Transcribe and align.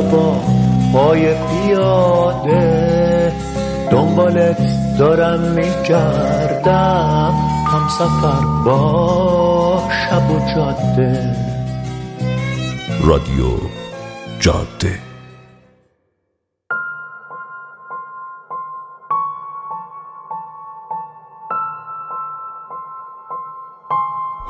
با 0.00 0.40
پای 0.92 1.34
پیاده. 1.34 3.32
دنبالت 3.90 4.60
دارم 4.98 5.40
میگردم. 5.40 7.34
هم 7.66 7.88
سفر 7.88 8.44
با 8.64 9.82
شب 9.90 10.30
و 10.30 10.38
جاده. 10.54 11.36
رادیو 13.04 13.46
جاده. 14.40 14.98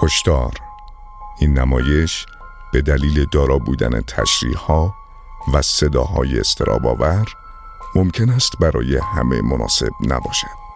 هشدار. 0.03 0.53
این 1.41 1.59
نمایش 1.59 2.27
به 2.73 2.83
دلیل 2.83 3.27
دارا 3.33 3.59
بودن 3.59 4.01
تشریح 4.01 4.57
ها 4.57 4.95
و 5.55 5.63
صداهای 5.63 6.41
استراباور 6.41 7.25
ممکن 7.95 8.31
است 8.31 8.53
برای 8.61 8.97
همه 8.97 9.43
مناسب 9.43 9.91
نباشد. 10.01 10.69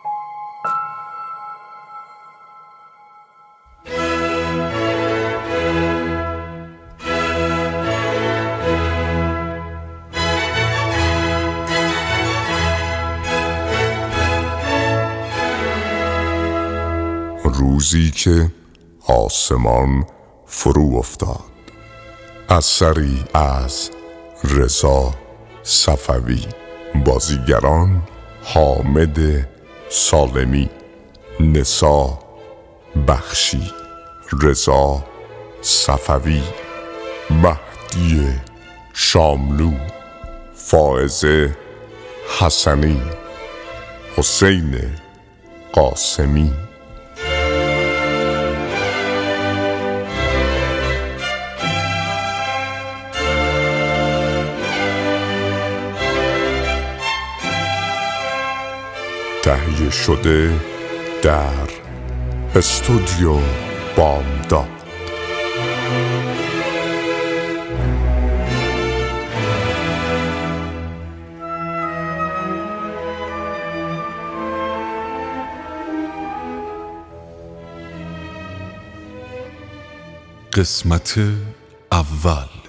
روزی 17.45 18.11
که 18.11 18.53
آسمان 19.07 20.07
فرو 20.47 20.97
افتاد 20.97 21.45
اثری 22.49 23.25
از 23.35 23.91
رضا 24.45 25.15
صفوی 25.63 26.47
بازیگران 27.05 28.03
حامد 28.45 29.19
سالمی 29.89 30.71
نسا 31.41 32.19
بخشی 33.09 33.73
رضا 34.43 35.05
صفوی 35.61 36.43
مهدی 37.31 38.29
شاملو 38.95 39.73
فائزه 40.55 41.57
حسنی 42.39 43.03
حسین 44.17 44.81
قاسمی. 45.73 46.72
تهیه 59.43 59.91
شده 59.91 60.61
در 61.23 61.69
استودیو 62.55 63.39
بامداد. 63.97 64.69
قسمت 80.53 81.19
اول. 81.93 82.62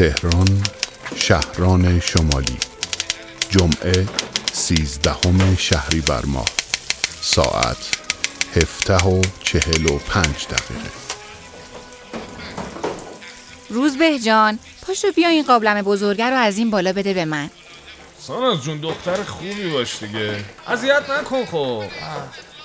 تهران 0.00 0.62
شهران 1.16 2.00
شمالی. 2.00 2.58
جمعه 3.50 4.06
سیزدهم 4.52 5.56
شهری 5.56 6.00
بر 6.00 6.24
ماه 6.24 6.48
ساعت 7.20 7.98
هفته 8.56 8.96
و 8.96 9.22
چهل 9.44 9.86
و 9.86 9.98
پنج 9.98 10.46
دقیقه. 10.50 10.90
روز 13.68 13.98
به 13.98 14.18
جان 14.18 14.58
پاشو 14.86 15.12
بیا 15.12 15.28
این 15.28 15.42
قابلم 15.42 15.82
بزرگه 15.82 16.30
رو 16.30 16.36
از 16.36 16.58
این 16.58 16.70
بالا 16.70 16.92
بده 16.92 17.14
به 17.14 17.24
من. 17.24 17.50
ساناز 18.20 18.62
جون 18.62 18.78
دختر 18.78 19.22
خوبی 19.22 19.70
باش 19.72 20.02
دیگه. 20.02 20.44
اذیت 20.68 21.10
نکن 21.10 21.44
خب. 21.44 21.84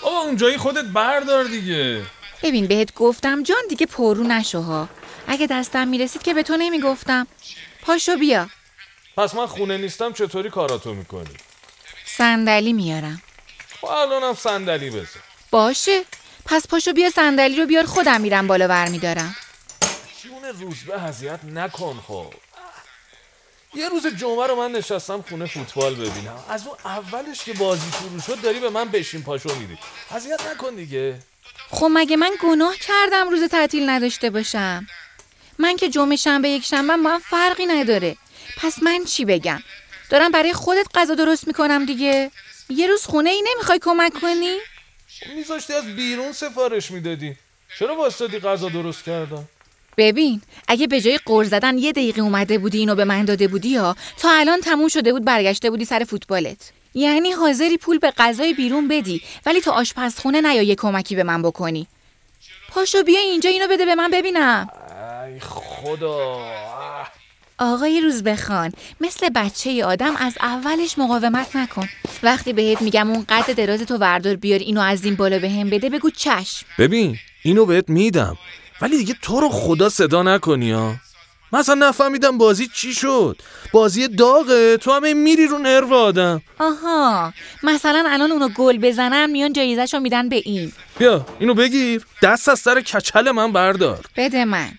بابا 0.04 0.20
اونجایی 0.26 0.58
خودت 0.58 0.86
بردار 0.86 1.44
دیگه. 1.44 2.02
ببین 2.44 2.68
بهت 2.68 2.94
گفتم 2.94 3.44
جان 3.44 3.62
دیگه 3.70 3.86
پرو 3.86 4.24
نشو 4.24 4.62
ها. 4.62 4.88
اگه 5.28 5.48
دستم 5.48 5.88
می‌رسید 5.88 6.24
که 6.24 6.34
به 6.34 6.44
تو 6.44 6.58
نمی‌گفتم. 6.58 7.28
پاشو 7.82 8.18
بیا. 8.18 8.50
پس 9.18 9.36
من 9.36 9.46
خونه 9.46 9.78
نیستم 9.78 10.14
چطوری 10.14 10.50
کاراتو 10.50 10.94
می‌کنی؟ 10.94 11.38
صندلی 12.06 12.74
میارم. 12.74 13.22
خب 13.82 13.88
الانم 13.88 14.34
صندلی 14.34 14.90
بذار 14.90 15.22
باشه. 15.52 16.04
پس 16.46 16.68
پاشو 16.68 16.94
بیا 16.94 17.10
صندلی 17.10 17.56
رو 17.56 17.66
بیار 17.66 17.86
خودم 17.86 18.22
میرم 18.22 18.48
بالا 18.48 18.68
ور 18.68 18.90
میدارم 18.90 19.36
جون 20.24 20.44
روزبه 20.62 21.04
اذیت 21.04 21.40
نکن 21.44 22.04
خب. 22.08 22.34
یه 23.74 23.90
روز 23.90 24.08
جمعه 24.08 24.48
رو 24.48 24.56
من 24.56 24.72
نشستم 24.72 25.22
خونه 25.30 25.46
فوتبال 25.46 25.96
ببینم. 25.96 26.44
از 26.50 26.68
اون 26.68 26.78
اولش 26.86 27.44
که 27.44 27.54
بازی 27.54 27.92
شروع 28.00 28.22
شد 28.22 28.42
داری 28.42 28.60
به 28.60 28.70
من 28.70 28.90
بشین 28.90 29.24
پاشو 29.24 29.56
میدی 29.56 29.78
اذیت 30.12 30.42
نکن 30.52 30.76
دیگه. 30.76 31.20
خب 31.70 31.90
مگه 31.94 32.18
من 32.18 32.32
گناه 32.44 32.76
کردم 32.78 33.30
روز 33.30 33.44
تعطیل 33.44 33.90
نداشته 33.90 34.30
باشم؟ 34.30 34.88
من 35.60 35.76
که 35.76 35.90
جمعه 35.90 36.16
شنبه 36.16 36.50
یک 36.50 36.66
شنبه 36.66 36.94
هم 36.94 37.20
فرقی 37.20 37.66
نداره. 37.66 38.18
پس 38.58 38.84
من 38.84 39.04
چی 39.06 39.26
بگم؟ 39.26 39.60
دارم 40.10 40.32
برای 40.32 40.54
خودت 40.54 40.88
غذا 40.96 41.16
درست 41.16 41.48
می‌کنم 41.48 41.86
دیگه. 41.86 42.32
یه 42.70 42.88
روز 42.88 43.04
خونه 43.06 43.30
ای 43.30 43.44
نمی‌خوای 43.54 43.80
کمک 43.82 44.14
کنی؟ 44.14 44.58
میذاشتی 45.36 45.74
از 45.74 45.96
بیرون 45.96 46.32
سفارش 46.32 46.92
می‌دادی. 46.92 47.36
چرا 47.80 47.96
واسطی 47.96 48.40
غذا 48.40 48.70
درست 48.70 49.04
کردم؟ 49.04 49.48
ببین 49.98 50.42
اگه 50.68 50.88
به 50.88 51.02
جای 51.02 51.20
قرض 51.26 51.50
زدن 51.50 51.78
یه 51.78 51.92
دقیقه 51.92 52.22
اومده 52.22 52.58
بودی 52.58 52.78
اینو 52.78 52.96
به 52.96 53.06
من 53.06 53.26
داده 53.26 53.48
بودی 53.48 53.76
ها 53.76 53.96
تا 54.18 54.32
الان 54.32 54.62
تموم 54.62 54.88
شده 54.88 55.14
بود 55.14 55.26
برگشته 55.26 55.70
بودی 55.70 55.86
سر 55.86 56.04
فوتبالت. 56.04 56.72
یعنی 56.94 57.32
حاضری 57.32 57.78
پول 57.78 57.98
به 57.98 58.12
غذای 58.12 58.54
بیرون 58.54 58.88
بدی 58.88 59.22
ولی 59.46 59.62
تو 59.62 59.72
آشپزخونه 59.72 60.42
نیا 60.42 60.62
یه 60.62 60.76
کمکی 60.76 61.16
به 61.16 61.24
من 61.24 61.42
بکنی. 61.42 61.88
پاشو 62.70 63.04
بیا 63.04 63.20
اینجا 63.20 63.50
اینو 63.50 63.68
بده 63.68 63.86
به 63.86 63.96
من 63.96 64.12
ببینم. 64.12 64.70
ای 65.26 65.40
خدا. 65.40 66.40
آقای 67.60 68.02
روز 68.02 68.24
بخوان 68.24 68.72
مثل 69.02 69.30
بچه 69.36 69.86
آدم 69.86 70.16
از 70.16 70.34
اولش 70.42 70.98
مقاومت 70.98 71.56
نکن. 71.56 71.90
وقتی 72.24 72.54
بهت 72.54 72.82
میگم 72.82 73.10
اون 73.10 73.26
قد 73.30 73.54
دراز 73.54 73.82
تو 73.82 73.98
وردار 73.98 74.36
بیار 74.36 74.60
اینو 74.60 74.82
از 74.82 75.06
این 75.06 75.16
بالا 75.16 75.40
به 75.40 75.50
هم 75.50 75.70
بده 75.70 75.90
بگو 75.90 76.10
چشم. 76.10 76.66
ببین 76.80 77.18
اینو 77.44 77.66
بهت 77.66 77.90
میدم. 77.90 78.38
ولی 78.82 78.98
دیگه 78.98 79.16
تو 79.22 79.40
رو 79.40 79.50
خدا 79.50 79.90
صدا 79.90 80.24
نکنی 80.24 80.72
ها 80.72 80.96
مثلا 81.54 81.76
نفهمیدم 81.76 82.38
بازی 82.38 82.68
چی 82.68 82.94
شد. 82.94 83.42
بازی 83.72 84.08
داغه 84.08 84.78
تو 84.78 84.92
همه 84.92 85.14
میری 85.14 85.48
رو 85.48 85.58
نرو 85.58 85.94
آدم. 85.94 86.42
آها 86.60 87.34
مثلا 87.64 88.04
الان 88.08 88.32
اونو 88.32 88.50
گل 88.50 88.78
بزنن 88.78 89.30
میان 89.30 89.54
جایزشو 89.54 90.00
میدن 90.00 90.30
به 90.30 90.36
این. 90.36 90.72
بیا 90.98 91.26
اینو 91.40 91.54
بگیر. 91.54 92.06
دست 92.24 92.50
از 92.50 92.60
سر 92.60 92.82
کچل 92.82 93.32
من 93.32 93.52
بردار. 93.52 94.06
بده 94.18 94.46
من. 94.46 94.72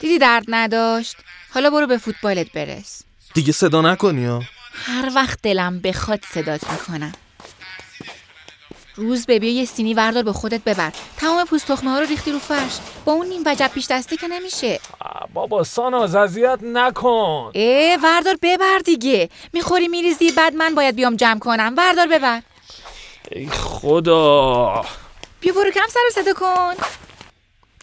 دیدی 0.00 0.18
درد 0.18 0.44
نداشت؟ 0.48 1.16
حالا 1.54 1.70
برو 1.70 1.86
به 1.86 1.98
فوتبالت 1.98 2.52
برس. 2.52 3.02
دیگه 3.34 3.52
صدا 3.52 3.82
نکنی 3.82 4.26
ها. 4.26 4.42
هر 4.72 5.12
وقت 5.14 5.38
دلم 5.42 5.80
بخواد 5.80 6.24
صدات 6.34 6.70
می‌کنم. 6.70 7.12
روز 8.96 9.26
به 9.26 9.38
بیا 9.38 9.52
یه 9.52 9.64
سینی 9.64 9.94
وردار 9.94 10.22
به 10.22 10.32
خودت 10.32 10.64
ببر. 10.64 10.92
تمام 11.16 11.44
پوست 11.44 11.66
تخمه 11.66 11.90
ها 11.90 11.98
رو 11.98 12.06
ریختی 12.06 12.32
رو 12.32 12.38
فرش. 12.38 12.72
با 13.04 13.12
اون 13.12 13.26
نیم 13.26 13.42
وجب 13.46 13.70
پیش 13.74 13.86
دستی 13.90 14.16
که 14.16 14.28
نمیشه. 14.28 14.80
آه، 15.00 15.28
بابا 15.34 15.64
ساناز 15.64 16.14
اذیت 16.14 16.58
نکن. 16.62 17.52
اه 17.54 17.96
وردار 18.02 18.36
ببر 18.42 18.78
دیگه. 18.84 19.30
می‌خوری 19.52 19.88
میریزی 19.88 20.32
بعد 20.32 20.54
من 20.54 20.74
باید 20.74 20.96
بیام 20.96 21.16
جمع 21.16 21.38
کنم. 21.38 21.74
وردار 21.76 22.06
ببر. 22.06 22.42
ای 23.32 23.48
خدا. 23.48 24.84
بیا 25.40 25.52
برو 25.52 25.70
کم 25.70 25.86
سر 25.90 26.22
صدا 26.22 26.32
کن. 26.32 26.74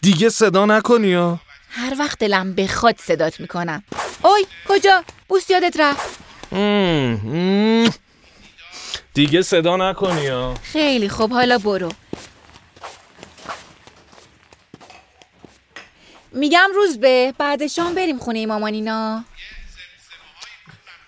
دیگه 0.01 0.29
صدا 0.29 0.65
نکنی 0.65 1.07
یا 1.07 1.39
هر 1.71 1.95
وقت 1.99 2.19
دلم 2.19 2.55
بخواد 2.55 2.95
صدات 2.99 3.39
می‌کنم. 3.39 3.83
اوی 4.23 4.45
کجا؟ 4.67 5.03
بوس 5.27 5.49
یادت 5.49 5.79
رفت. 5.79 6.19
دیگه 9.13 9.41
صدا 9.41 9.77
نکنی 9.77 10.21
یا 10.21 10.53
خیلی 10.63 11.09
خوب 11.09 11.31
حالا 11.31 11.57
برو. 11.57 11.89
میگم 16.31 16.69
روز 16.75 16.99
به 16.99 17.33
بعد 17.37 17.67
شام 17.67 17.95
بریم 17.95 18.19
خونه 18.19 18.45
مامانینا 18.45 19.23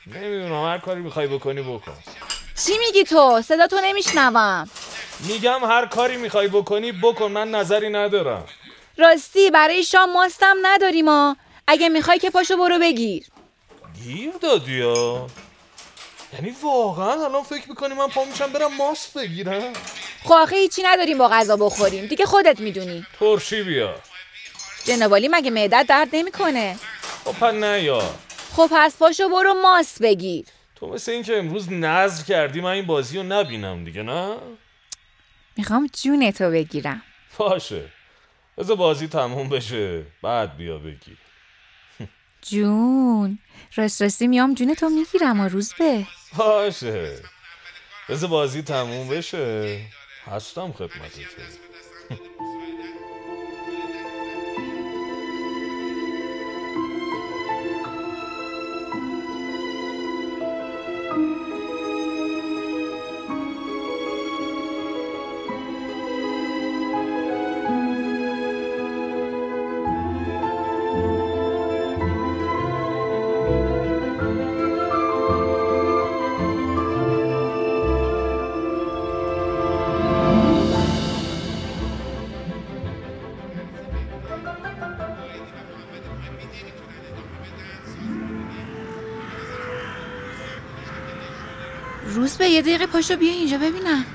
نمی‌دونم 0.07 0.66
هر 0.66 0.77
کاری 0.77 1.01
می‌خوای 1.01 1.27
بکنی 1.27 1.62
بکن. 1.62 1.98
چی 2.66 2.71
میگی 2.77 3.04
تو؟ 3.04 3.42
صدا 3.42 3.68
تو 3.68 3.80
نمیشنوم. 3.83 4.69
میگم 5.19 5.63
هر 5.63 5.86
کاری 5.86 6.18
می‌خوای 6.18 6.48
بکنی 6.48 6.92
بکن 6.92 7.31
من 7.31 7.51
نظری 7.51 7.89
ندارم. 7.89 8.45
راستی 8.98 9.51
برای 9.51 9.84
شام 9.84 10.13
ماستم 10.13 10.56
نداریم 10.62 11.06
ما. 11.06 11.38
اگه 11.68 11.90
می‌خوای 11.90 12.19
که 12.19 12.30
پاشو 12.30 12.57
برو 12.57 12.80
بگیر. 12.80 13.25
گیر 14.04 14.31
دادی 14.42 14.78
یا 14.78 15.28
یعنی 16.34 16.56
واقعا 16.63 17.25
الان 17.25 17.44
فکر 17.44 17.69
می‌کنی 17.69 17.94
من 17.94 18.07
پا 18.07 18.25
میشم 18.25 18.51
برم 18.51 18.74
ماست 18.74 19.18
بگیرم؟ 19.18 19.74
خب 20.24 20.34
آخه 20.34 20.56
هیچی 20.56 20.84
نداریم 20.86 21.18
با 21.18 21.28
غذا 21.28 21.57
بخوریم. 21.57 22.06
دیگه 22.06 22.25
خودت 22.25 22.60
می‌دونی. 22.60 23.06
ترشی 23.19 23.63
بیا. 23.63 23.95
جنابالی 24.86 25.28
مگه 25.28 25.51
معدت 25.51 25.86
درد 25.90 26.07
نمی‌کنه؟ 26.13 26.78
خب 27.25 27.45
نه 27.45 27.84
یا. 27.84 28.13
خب 28.56 28.69
پس 28.72 28.98
پاشو 28.98 29.30
برو 29.30 29.54
ماست 29.54 30.01
بگیر. 30.01 30.45
تو 30.75 30.88
مثل 30.88 31.12
این 31.12 31.24
که 31.24 31.38
امروز 31.38 31.72
نظر 31.72 32.24
کردی 32.24 32.62
من 32.62 32.69
این 32.69 32.86
بازی 32.86 33.18
رو 33.18 33.24
نبینم 33.24 33.84
دیگه 33.84 34.04
نه؟ 34.04 34.38
می‌خوام 35.57 35.90
جونتو 36.04 36.51
بگیرم. 36.51 37.04
باشه. 37.38 37.81
بذار 38.57 38.75
بازی 38.75 39.07
تموم 39.07 39.50
بشه. 39.50 40.05
بعد 40.21 40.57
بیا 40.57 40.77
بگی. 40.77 41.17
جون 42.41 43.39
راست 43.75 44.01
راستی 44.01 44.27
میام 44.27 44.53
جونتو 44.53 44.89
می‌گیرم 44.89 45.39
و 45.39 45.47
روز 45.47 45.73
به. 45.73 46.07
باشه. 46.38 47.19
بذار 48.09 48.29
بازی 48.29 48.61
تموم 48.61 49.07
بشه. 49.09 49.81
هستم 50.25 50.71
خدمت 50.71 51.19
روز 92.23 92.37
به 92.37 92.49
یه 92.49 92.61
دقیقه 92.61 92.85
پاشو 92.87 93.15
بیا 93.15 93.31
اینجا 93.31 93.57
ببینم. 93.57 94.05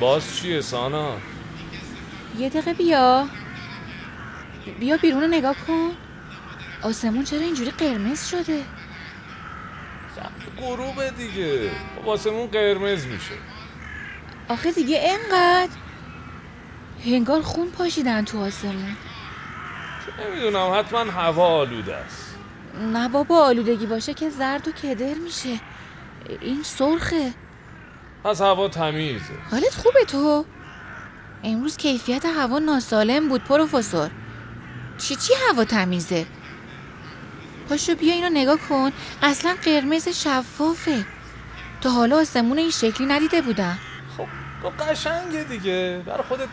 باز 0.00 0.36
چیه 0.36 0.60
سانا؟ 0.60 1.16
یه 2.38 2.48
دقیقه 2.48 2.74
بیا. 2.74 3.28
بیا 4.80 4.96
بیرون 4.96 5.20
رو 5.20 5.26
نگاه 5.26 5.56
کن. 5.66 5.90
آسمون 6.82 7.24
چرا 7.24 7.40
اینجوری 7.40 7.70
قرمز 7.70 8.28
شده؟ 8.28 8.62
غروبه 10.60 11.10
دیگه. 11.10 11.70
واسمون 12.04 12.46
قرمز 12.46 13.06
میشه. 13.06 13.34
آخه 14.48 14.72
دیگه 14.72 15.00
انقدر 15.02 15.72
هنگار 17.04 17.42
خون 17.42 17.70
پاشیدن 17.70 18.24
تو 18.24 18.44
آسمون. 18.44 18.96
نمی‌دونم 20.26 20.72
حتما 20.78 20.98
هوا 20.98 21.46
آلوده 21.46 21.96
است. 21.96 22.34
نه 22.92 23.08
بابا 23.08 23.44
آلودگی 23.44 23.86
باشه 23.86 24.14
که 24.14 24.30
زرد 24.30 24.68
و 24.68 24.72
کدر 24.72 25.14
میشه. 25.14 25.60
این 26.28 26.62
سرخه. 26.62 27.34
پس 28.24 28.40
هوا 28.40 28.68
تمیزه. 28.68 29.34
حالت 29.50 29.74
خوبه 29.74 30.04
تو. 30.04 30.44
امروز 31.44 31.76
کیفیت 31.76 32.26
هوا 32.26 32.58
ناسالم 32.58 33.28
بود 33.28 33.44
پروفسور. 33.44 34.10
چی 34.98 35.16
چی 35.16 35.32
هوا 35.48 35.64
تمیزه؟ 35.64 36.26
پاشو 37.68 37.94
بیا 37.94 38.14
اینو 38.14 38.28
نگاه 38.28 38.58
کن. 38.68 38.92
اصلا 39.22 39.56
قرمز 39.64 40.08
شفافه. 40.08 41.04
تا 41.80 41.90
حالا 41.90 42.16
آسمون 42.20 42.58
این 42.58 42.70
شکلی 42.70 43.06
ندیده 43.06 43.42
بودم. 43.42 43.78
خب 44.16 44.26
خب 44.62 44.84
قشنگه 44.84 45.44
دیگه. 45.44 46.02
برای 46.06 46.22
خودت 46.22 46.48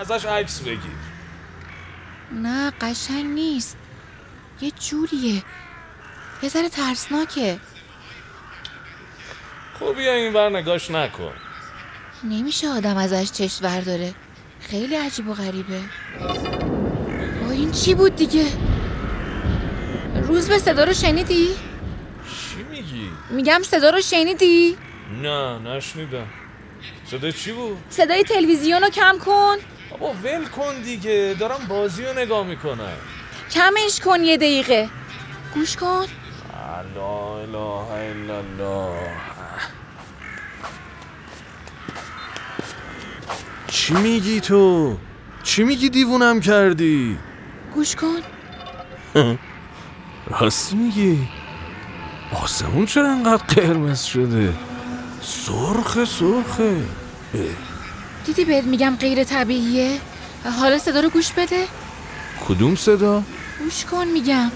ازش 0.00 0.24
عکس 0.24 0.60
بگیر. 0.60 0.78
نه 2.32 2.70
قشنگ 2.80 3.26
نیست. 3.26 3.76
یه 4.60 4.70
جوریه. 4.70 5.42
یه 6.42 6.48
ذره 6.48 6.68
ترسناکه. 6.68 7.60
خب 9.80 9.96
بیا 9.96 10.12
این 10.12 10.32
بر 10.32 10.48
نگاش 10.48 10.90
نکن. 10.90 11.32
نمیشه 12.24 12.68
آدم 12.68 12.96
ازش 12.96 13.32
چشم 13.32 13.80
داره 13.80 14.14
خیلی 14.60 14.94
عجیب 14.96 15.28
و 15.28 15.34
غریبه. 15.34 15.80
با 17.44 17.50
این 17.50 17.72
چی 17.72 17.94
بود 17.94 18.16
دیگه؟ 18.16 18.46
روز 20.22 20.48
به 20.48 20.58
صدا 20.58 20.84
رو 20.84 20.92
شنیدی؟ 20.92 21.48
چی 22.24 22.62
میگی؟ 22.70 23.10
میگم 23.30 23.60
صدا 23.62 23.90
رو 23.90 24.00
شنیدی؟ 24.00 24.76
نه 25.22 25.58
نشنیدم. 25.58 26.26
صدا 27.06 27.30
چی 27.30 27.52
بود؟ 27.52 27.78
صدای 27.90 28.22
تلویزیون 28.22 28.82
رو 28.82 28.88
کم 28.88 29.18
کن. 29.18 29.56
بابا 29.90 30.12
ول 30.12 30.44
کن 30.44 30.82
دیگه. 30.82 31.36
دارم 31.40 31.66
بازی 31.68 32.04
رو 32.04 32.12
نگاه 32.12 32.46
می‌کنم. 32.46 32.96
کمش 33.50 34.00
کن 34.04 34.24
یه 34.24 34.36
دقیقه. 34.36 34.88
گوش 35.54 35.76
کن. 35.76 36.06
لا 36.94 37.38
اله 37.38 37.58
الا 37.58 38.38
الله. 38.38 39.31
چی 43.82 43.94
میگی 43.94 44.40
تو؟ 44.40 44.96
چی 45.42 45.64
میگی 45.64 45.88
دیوونم 45.88 46.40
کردی؟ 46.40 47.18
گوش 47.74 47.96
کن 47.96 48.18
راست 50.40 50.74
میگی؟ 50.74 51.28
آسمون 52.42 52.86
چرا 52.86 53.10
انقدر 53.10 53.44
قرمز 53.44 54.02
شده؟ 54.02 54.52
سرخ 55.22 56.04
سرخه 56.04 56.76
اه، 57.34 57.40
دیدی 58.26 58.44
بهت 58.44 58.64
میگم 58.64 58.96
غیر 59.00 59.24
طبیعیه 59.24 59.98
حالا 60.60 60.78
صدا 60.78 61.00
رو 61.00 61.10
گوش 61.10 61.32
بده 61.32 61.64
کدوم 62.48 62.74
صدا؟ 62.74 63.22
گوش 63.64 63.84
کن 63.84 64.04
میگم 64.06 64.50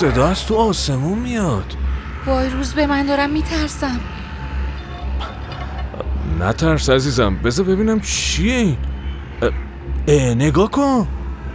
صدا 0.00 0.28
از 0.28 0.46
تو 0.46 0.54
آسمون 0.54 1.18
میاد. 1.18 1.76
وای 2.26 2.50
روز 2.50 2.72
به 2.72 2.86
من 2.86 3.06
دارم 3.06 3.30
میترسم. 3.30 4.00
نترس 6.40 6.90
عزیزم 6.90 7.36
بذار 7.36 7.66
ببینم 7.66 8.00
چیه. 8.00 8.54
این 8.54 8.76
اه 10.08 10.34
نگاه 10.34 10.70
کن 10.70 11.08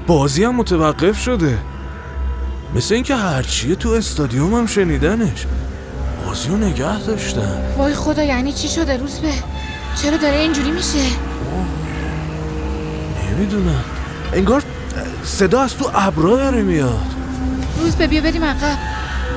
بازی 0.08 0.44
هم 0.44 0.56
متوقف 0.56 1.20
شده. 1.20 1.58
مثل 2.76 2.96
اینکه 2.96 3.16
هرچیه 3.16 3.76
تو 3.76 3.90
استادیوم 3.90 4.54
هم 4.54 4.66
شنیدنش. 4.66 5.46
بازی 6.26 6.50
رو 6.50 6.58
نگه 6.58 7.00
داشتن. 7.00 7.76
وای 7.78 7.94
خدا 7.94 8.24
یعنی 8.24 8.54
چی 8.54 8.68
شده 8.68 8.98
روز 8.98 9.20
به؟ 9.20 9.34
چرا 10.02 10.18
داره 10.18 10.38
اینجوری 10.38 10.72
میشه؟ 10.72 11.06
نمی‌دونم. 13.32 13.84
انگار 14.34 14.64
صدا 15.24 15.62
از 15.62 15.78
تو 15.78 15.92
ابرا 15.94 16.36
داره 16.36 16.62
میاد. 16.62 17.13
به 17.98 18.08
بیا 18.08 18.22
بریم 18.22 18.44
عقب 18.44 18.78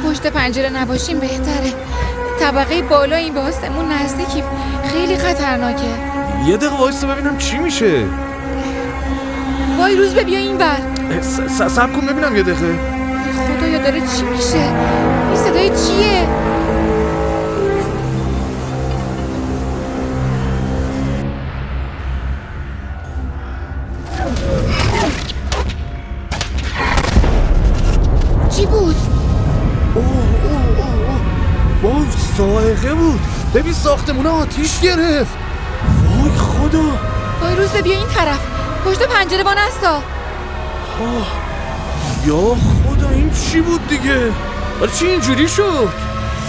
پشت 0.05 0.27
پنجره 0.27 0.69
نباشیم 0.69 1.19
بهتره. 1.19 1.73
طبقه 2.41 2.83
بالا 2.83 3.17
این 3.17 3.35
به 3.35 3.41
آسمون 3.41 3.93
نزدیکیم. 3.93 4.45
خیلی 4.93 5.17
خطرناکه. 5.17 5.89
یه 6.47 6.57
دقیقه 6.57 6.77
وایستا 6.77 7.07
ببینم 7.07 7.39
چی 7.39 7.59
میشه. 7.59 8.05
وای 9.79 9.97
روز 9.97 10.15
به 10.15 10.25
بیا 10.25 10.39
این 10.39 10.59
بر 10.59 10.79
سب 11.69 11.93
کن 11.93 12.07
ببینم 12.07 12.37
یه 12.37 12.43
دقیقه. 12.43 12.75
خدایا 13.59 13.79
داره 13.79 14.01
چی 14.01 14.23
میشه؟ 14.23 14.59
این 15.29 15.37
صدای 15.37 15.69
چیه؟ 15.69 16.29
چی 28.57 28.67
بود؟ 28.67 28.97
وای 31.83 32.07
سائقه 32.37 32.95
بود. 32.95 33.21
ببین 33.55 33.73
ساختمونه 33.73 34.29
آتیش 34.29 34.81
گرفت. 34.81 35.33
وای 36.21 36.31
خدا. 36.31 36.83
وای 37.43 37.57
روز 37.57 37.71
بیا 37.71 37.97
این 37.97 38.09
طرف. 38.09 38.41
پشت 38.85 39.03
پنجره 39.03 39.45
با 39.45 39.55
نستا. 39.55 40.03
یا 42.27 42.37
خدا 42.37 43.09
این 43.09 43.31
چی 43.31 43.61
بود 43.61 43.89
دیگه؟ 43.89 44.33
برای 44.81 44.93
چی 44.99 45.07
اینجوری 45.07 45.49
شد؟ 45.49 45.89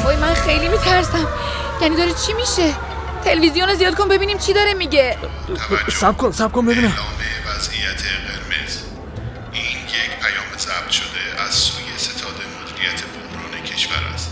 وای 0.04 0.16
من 0.16 0.34
خیلی 0.34 0.68
میترسم. 0.68 1.28
یعنی 1.82 1.96
داره 1.96 2.12
چی 2.14 2.34
میشه؟ 2.34 2.74
تلویزیون 3.24 3.70
رو 3.70 3.76
زیاد 3.76 3.96
کن 3.96 4.08
ببینیم 4.08 4.38
چی 4.38 4.54
داره 4.54 4.74
میگه. 4.74 5.18
سب 5.92 6.18
کن 6.18 6.32
سب 6.32 6.52
کن 6.52 6.66
ببینم. 6.66 6.88
اعلام 6.88 7.06
وضعیت 7.58 8.04
قرمز. 8.28 8.87
کشور 13.78 14.04
است. 14.14 14.32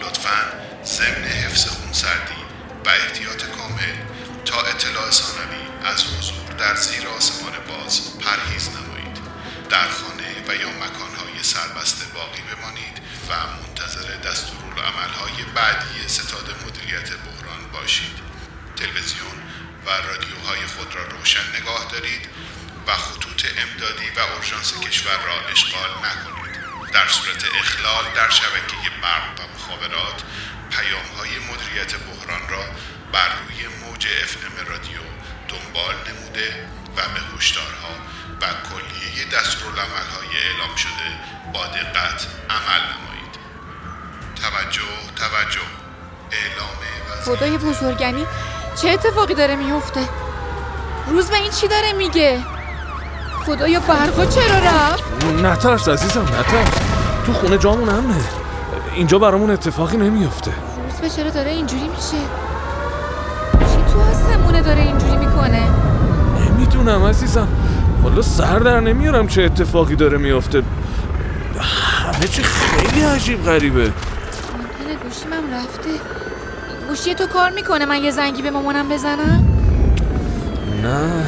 لطفا 0.00 0.38
ضمن 0.84 1.24
حفظ 1.24 1.66
خونسردی 1.66 2.42
و 2.84 2.88
احتیاط 2.88 3.44
کامل 3.44 3.96
تا 4.44 4.60
اطلاع 4.60 5.10
ثانوی 5.10 5.64
از 5.84 6.04
حضور 6.04 6.52
در 6.58 6.74
زیر 6.74 7.08
آسمان 7.08 7.52
باز 7.68 8.18
پرهیز 8.18 8.68
نمایید. 8.68 9.16
در 9.70 9.88
خانه 9.88 10.32
و 10.48 10.54
یا 10.54 10.68
مکانهای 10.68 11.42
سربسته 11.42 12.04
باقی 12.14 12.42
بمانید 12.42 12.96
و 13.28 13.32
منتظر 13.56 14.16
دستورالعملهای 14.16 15.44
بعدی 15.54 16.08
ستاد 16.08 16.54
مدیریت 16.66 17.10
بحران 17.10 17.62
باشید. 17.72 18.16
تلویزیون 18.76 19.38
و 19.86 19.90
رادیوهای 19.90 20.66
خود 20.66 20.94
را 20.94 21.04
روشن 21.04 21.46
نگاه 21.60 21.86
دارید 21.92 22.28
و 22.86 22.96
خطوط 22.96 23.46
امدادی 23.58 24.08
و 24.16 24.20
اورژانس 24.20 24.74
کشور 24.80 25.18
را 25.26 25.48
اشغال 25.48 25.90
نکنید. 25.90 26.45
در 26.92 27.08
صورت 27.08 27.44
اخلال 27.60 28.04
در 28.14 28.30
شبکه 28.30 28.90
برق 29.02 29.40
و 29.40 29.42
مخابرات 29.54 30.22
پیامهای 30.70 31.30
مدیریت 31.38 31.94
بحران 31.94 32.48
را 32.48 32.64
بر 33.12 33.28
روی 33.28 33.66
موج 33.66 34.06
FM 34.06 34.68
رادیو 34.68 35.00
دنبال 35.48 35.94
نموده 36.08 36.68
و 36.96 37.00
به 37.14 37.36
هشدارها 37.36 37.94
و 38.40 38.44
کلیه 38.46 39.24
دستورالعملهای 39.32 40.28
اعلام 40.44 40.76
شده 40.76 41.08
با 41.52 41.66
دقت 41.66 42.26
عمل 42.50 42.82
نمایید. 42.92 43.36
توجه 44.42 44.82
توجه. 45.16 45.60
اعلام 46.32 46.76
خدای 47.24 47.58
بزرگمی 47.58 48.26
چه 48.82 48.88
اتفاقی 48.88 49.34
داره 49.34 49.56
میفته 49.56 50.08
روز 51.06 51.30
به 51.30 51.36
این 51.36 51.50
چی 51.50 51.68
داره 51.68 51.92
میگه؟ 51.92 52.55
خدایا 53.46 53.80
برقا 53.80 54.26
چرا 54.26 54.58
رفت؟ 54.58 55.24
نترس 55.42 55.88
عزیزم 55.88 56.22
نترس. 56.22 56.80
تو 57.26 57.32
خونه 57.32 57.58
جامون 57.58 57.88
امنه. 57.88 58.14
اینجا 58.94 59.18
برامون 59.18 59.50
اتفاقی 59.50 59.96
نمیفته 59.96 60.50
روز 60.84 61.00
به 61.00 61.10
چرا 61.10 61.30
داره 61.30 61.50
اینجوری 61.50 61.88
میشه؟ 61.88 62.16
چی 63.58 63.92
تو 63.92 64.00
آسمونه 64.00 64.62
داره 64.62 64.80
اینجوری 64.82 65.16
می‌کنه؟ 65.16 65.62
نمی‌دونم 66.40 67.04
عزیزم. 67.04 67.48
والا 68.02 68.22
سر 68.22 68.58
در 68.58 68.80
نمیارم 68.80 69.28
چه 69.28 69.42
اتفاقی 69.42 69.96
داره 69.96 70.18
میفته 70.18 70.62
همه 71.60 72.28
چی 72.28 72.42
خیلی 72.42 73.04
عجیب 73.04 73.44
غریبه. 73.44 73.92
گوشیم 75.04 75.32
هم 75.32 75.54
رفته. 75.54 75.90
گوشی 76.88 77.14
تو 77.14 77.26
کار 77.26 77.50
می‌کنه 77.50 77.84
من 77.84 78.04
یه 78.04 78.10
زنگی 78.10 78.42
به 78.42 78.50
مامانم 78.50 78.88
بزنم؟ 78.88 79.44
نه. 80.82 81.26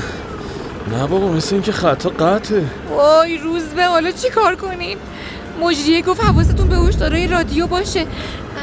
نه 0.92 1.07
بابا 1.07 1.28
مثل 1.28 1.54
اینکه 1.54 1.73
خطا 1.73 2.09
قطعه. 2.09 2.64
وای 2.90 3.38
روز 3.38 3.62
به 3.62 3.85
حالا 3.85 4.11
چی 4.11 4.30
کار 4.30 4.57
کنیم؟ 4.57 4.99
مجریه 5.62 6.02
گفت 6.02 6.25
حواستون 6.25 6.68
به 6.68 6.76
هشدارای 6.76 7.26
رادیو 7.26 7.66
باشه. 7.66 8.07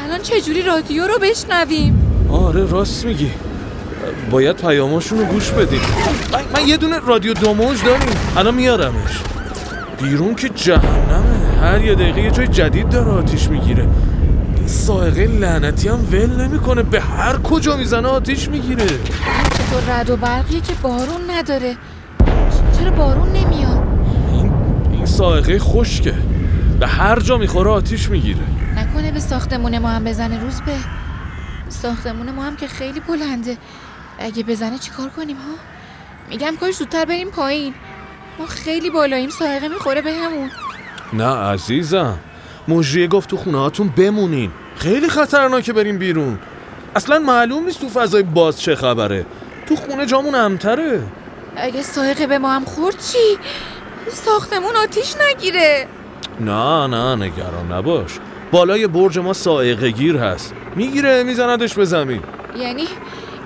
الان 0.04 0.22
چجوری 0.22 0.62
رادیو 0.62 1.06
رو 1.06 1.18
بشنویم؟ 1.18 2.26
آره 2.30 2.66
راست 2.66 3.04
میگی. 3.04 3.30
باید 4.30 4.56
پیاماشون 4.56 5.18
رو 5.18 5.24
گوش 5.24 5.50
بدیم. 5.50 5.80
من, 6.32 6.40
من 6.54 6.68
یه 6.68 6.76
دونه 6.76 6.98
رادیو 6.98 7.34
دوموج 7.34 7.84
داریم 7.84 8.08
الان 8.36 8.54
میارمش. 8.54 9.20
بیرون 10.02 10.34
که 10.34 10.48
جهنمه. 10.48 11.60
هر 11.62 11.84
یه 11.84 11.94
دقیقه 11.94 12.20
یه 12.20 12.30
جای 12.30 12.48
جدید 12.48 12.88
داره 12.88 13.10
آتیش 13.10 13.48
می‌گیره. 13.48 13.88
سائقه 14.66 15.26
لعنتی 15.26 15.88
هم 15.88 16.08
ول 16.12 16.40
نمی‌کنه. 16.40 16.82
به 16.82 17.00
هر 17.00 17.36
کجا 17.36 17.76
می‌زنه 17.76 18.08
آتیش 18.08 18.48
می‌گیره. 18.48 18.86
چطور 18.86 19.82
رد 19.88 20.10
و 20.10 20.16
برقیه 20.16 20.60
که 20.60 20.72
بارون 20.82 21.30
نداره؟ 21.30 21.76
چرا 22.86 22.96
بارون 22.96 23.28
نمیاد؟ 23.28 23.82
این 24.32 24.52
این 24.92 25.06
سائقه 25.06 25.58
خشکه. 25.58 26.14
به 26.80 26.86
هر 26.86 27.20
جا 27.20 27.38
می‌خوره 27.38 27.70
آتیش 27.70 28.10
می‌گیره. 28.10 28.40
نکنه 28.76 29.12
به 29.12 29.20
ساختمون 29.20 29.78
ما 29.78 29.88
هم 29.88 30.04
بزنه 30.04 30.40
روز 30.40 30.60
به. 30.60 30.72
ساختمون 31.68 32.30
ما 32.30 32.42
هم 32.42 32.56
که 32.56 32.66
خیلی 32.66 33.00
بلنده. 33.00 33.56
اگه 34.18 34.42
بزنه 34.42 34.78
چیکار 34.78 35.08
کنیم 35.08 35.36
ها؟ 35.36 35.54
میگم 36.30 36.56
کاش 36.60 36.74
زودتر 36.74 37.04
بریم 37.04 37.30
پایین. 37.30 37.74
ما 38.38 38.46
خیلی 38.46 38.90
بالاییم 38.90 39.30
سائقه 39.30 39.68
می‌خوره 39.68 40.02
بهمون 40.02 40.50
نه 41.12 41.36
عزیزم. 41.36 42.18
مجریه 42.68 43.06
گفت 43.06 43.30
تو 43.30 43.36
خونه 43.36 43.58
هاتون 43.58 43.88
بمونین. 43.88 44.50
خیلی 44.76 45.08
خطرناکه 45.08 45.72
بریم 45.72 45.98
بیرون. 45.98 46.38
اصلا 46.96 47.18
معلوم 47.18 47.64
نیست 47.64 47.80
تو 47.80 47.88
فضای 47.88 48.22
باز 48.22 48.60
چه 48.60 48.74
خبره. 48.74 49.26
تو 49.66 49.76
خونه 49.76 50.06
جامون 50.06 50.34
امتره. 50.34 51.02
اگه 51.56 51.82
سائقه 51.82 52.26
به 52.26 52.38
ما 52.38 52.52
هم 52.52 52.64
خورد 52.64 52.96
چی؟ 52.98 53.38
ساختمون 54.12 54.76
آتیش 54.76 55.14
نگیره. 55.28 55.86
نه 56.40 56.86
نه 56.86 57.24
نگران 57.24 57.72
نباش. 57.72 58.18
بالای 58.50 58.86
برج 58.86 59.18
ما 59.18 59.32
سائقه 59.32 59.90
گیر 59.90 60.16
هست. 60.16 60.54
می‌گیره 60.76 61.22
میزندش 61.22 61.74
به 61.74 61.84
زمین. 61.84 62.22
یعنی 62.58 62.84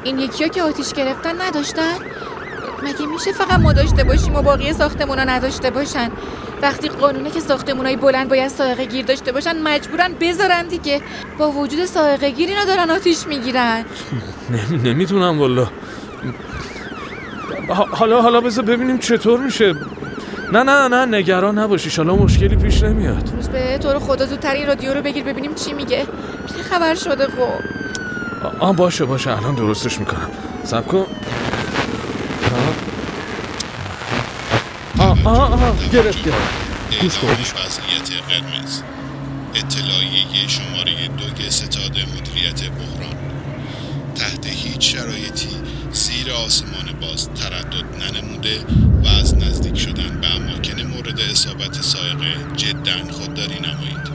این 0.04 0.18
یکی 0.18 0.48
که 0.48 0.62
آتیش 0.62 0.92
گرفتن 0.92 1.40
نداشتن؟ 1.42 1.94
مگه 2.82 3.06
میشه 3.06 3.32
فقط 3.32 3.58
ما 3.58 3.72
داشته 3.72 4.04
باشیم 4.04 4.36
و 4.36 4.42
باقی 4.42 4.72
ساختمون 4.72 5.18
ها 5.18 5.24
نداشته 5.24 5.70
باشن؟ 5.70 6.10
وقتی 6.62 6.88
قانونه 6.88 7.30
که 7.30 7.40
ساختمون 7.40 7.86
های 7.86 7.96
بلند 7.96 8.28
باید 8.28 8.48
سائقه 8.48 8.84
گیر 8.84 9.04
داشته 9.04 9.32
باشن 9.32 9.62
مجبورن 9.62 10.12
بذارن 10.20 10.68
دیگه. 10.68 11.02
با 11.38 11.50
وجود 11.50 11.84
سائقه 11.84 12.30
گیر 12.30 12.48
اینا 12.48 12.64
دارن 12.64 12.90
آتیش 12.90 13.26
می‌گیرن. 13.26 13.84
نمی‌تونم 14.84 15.38
والا 15.38 15.68
حالا 17.74 18.22
حالا 18.22 18.40
بذار 18.40 18.64
ببینیم 18.64 18.98
چطور 18.98 19.40
میشه. 19.40 19.74
نه 20.52 20.62
نه 20.62 20.88
نه 20.88 21.18
نگران 21.18 21.58
نباشی 21.58 21.90
حالا 21.96 22.16
مشکلی 22.16 22.56
پیش 22.56 22.82
نمیاد. 22.82 23.30
روز 23.36 23.48
به 23.48 23.78
تو 23.78 23.92
رو 23.92 24.00
خدا 24.00 24.26
زودتر 24.26 24.54
این 24.54 24.66
رادیو 24.66 24.94
رو 24.94 25.02
بگیر 25.02 25.24
ببینیم 25.24 25.54
چی 25.54 25.72
میگه. 25.72 26.06
چه 26.56 26.62
خبر 26.62 26.94
شده 26.94 27.26
خب 27.26 27.48
آه 28.60 28.76
باشه 28.76 29.04
باشه 29.04 29.36
الان 29.36 29.54
درستش 29.54 29.98
می‌کنم. 29.98 30.30
سب 30.64 30.86
کن. 30.86 31.06
آه. 34.98 35.26
آه 35.26 35.52
آه 35.52 35.76
گرفت 35.92 36.24
گرفت. 36.24 37.00
گوش 37.02 37.18
کن 37.18 37.28
وضعیت 37.28 38.10
قرمز. 38.28 38.82
اطلاعیه 39.54 40.48
شماره 40.48 41.08
دو 41.18 41.50
ستاد 41.50 41.90
مدیریت 41.90 42.60
بحران. 42.62 43.16
تحت 44.14 44.46
هیچ 44.46 44.96
شرایطی 44.96 45.48
زیر 45.92 46.32
آسمان 46.32 46.92
باز 47.00 47.28
تردد 47.28 47.84
ننموده 48.02 48.64
و 49.04 49.08
از 49.08 49.34
نزدیک 49.34 49.78
شدن 49.78 50.20
به 50.20 50.34
اماکن 50.34 50.82
مورد 50.82 51.20
اصابت 51.20 51.82
سائقه 51.82 52.34
جدا 52.56 53.12
خودداری 53.12 53.60
نمایید. 53.60 54.10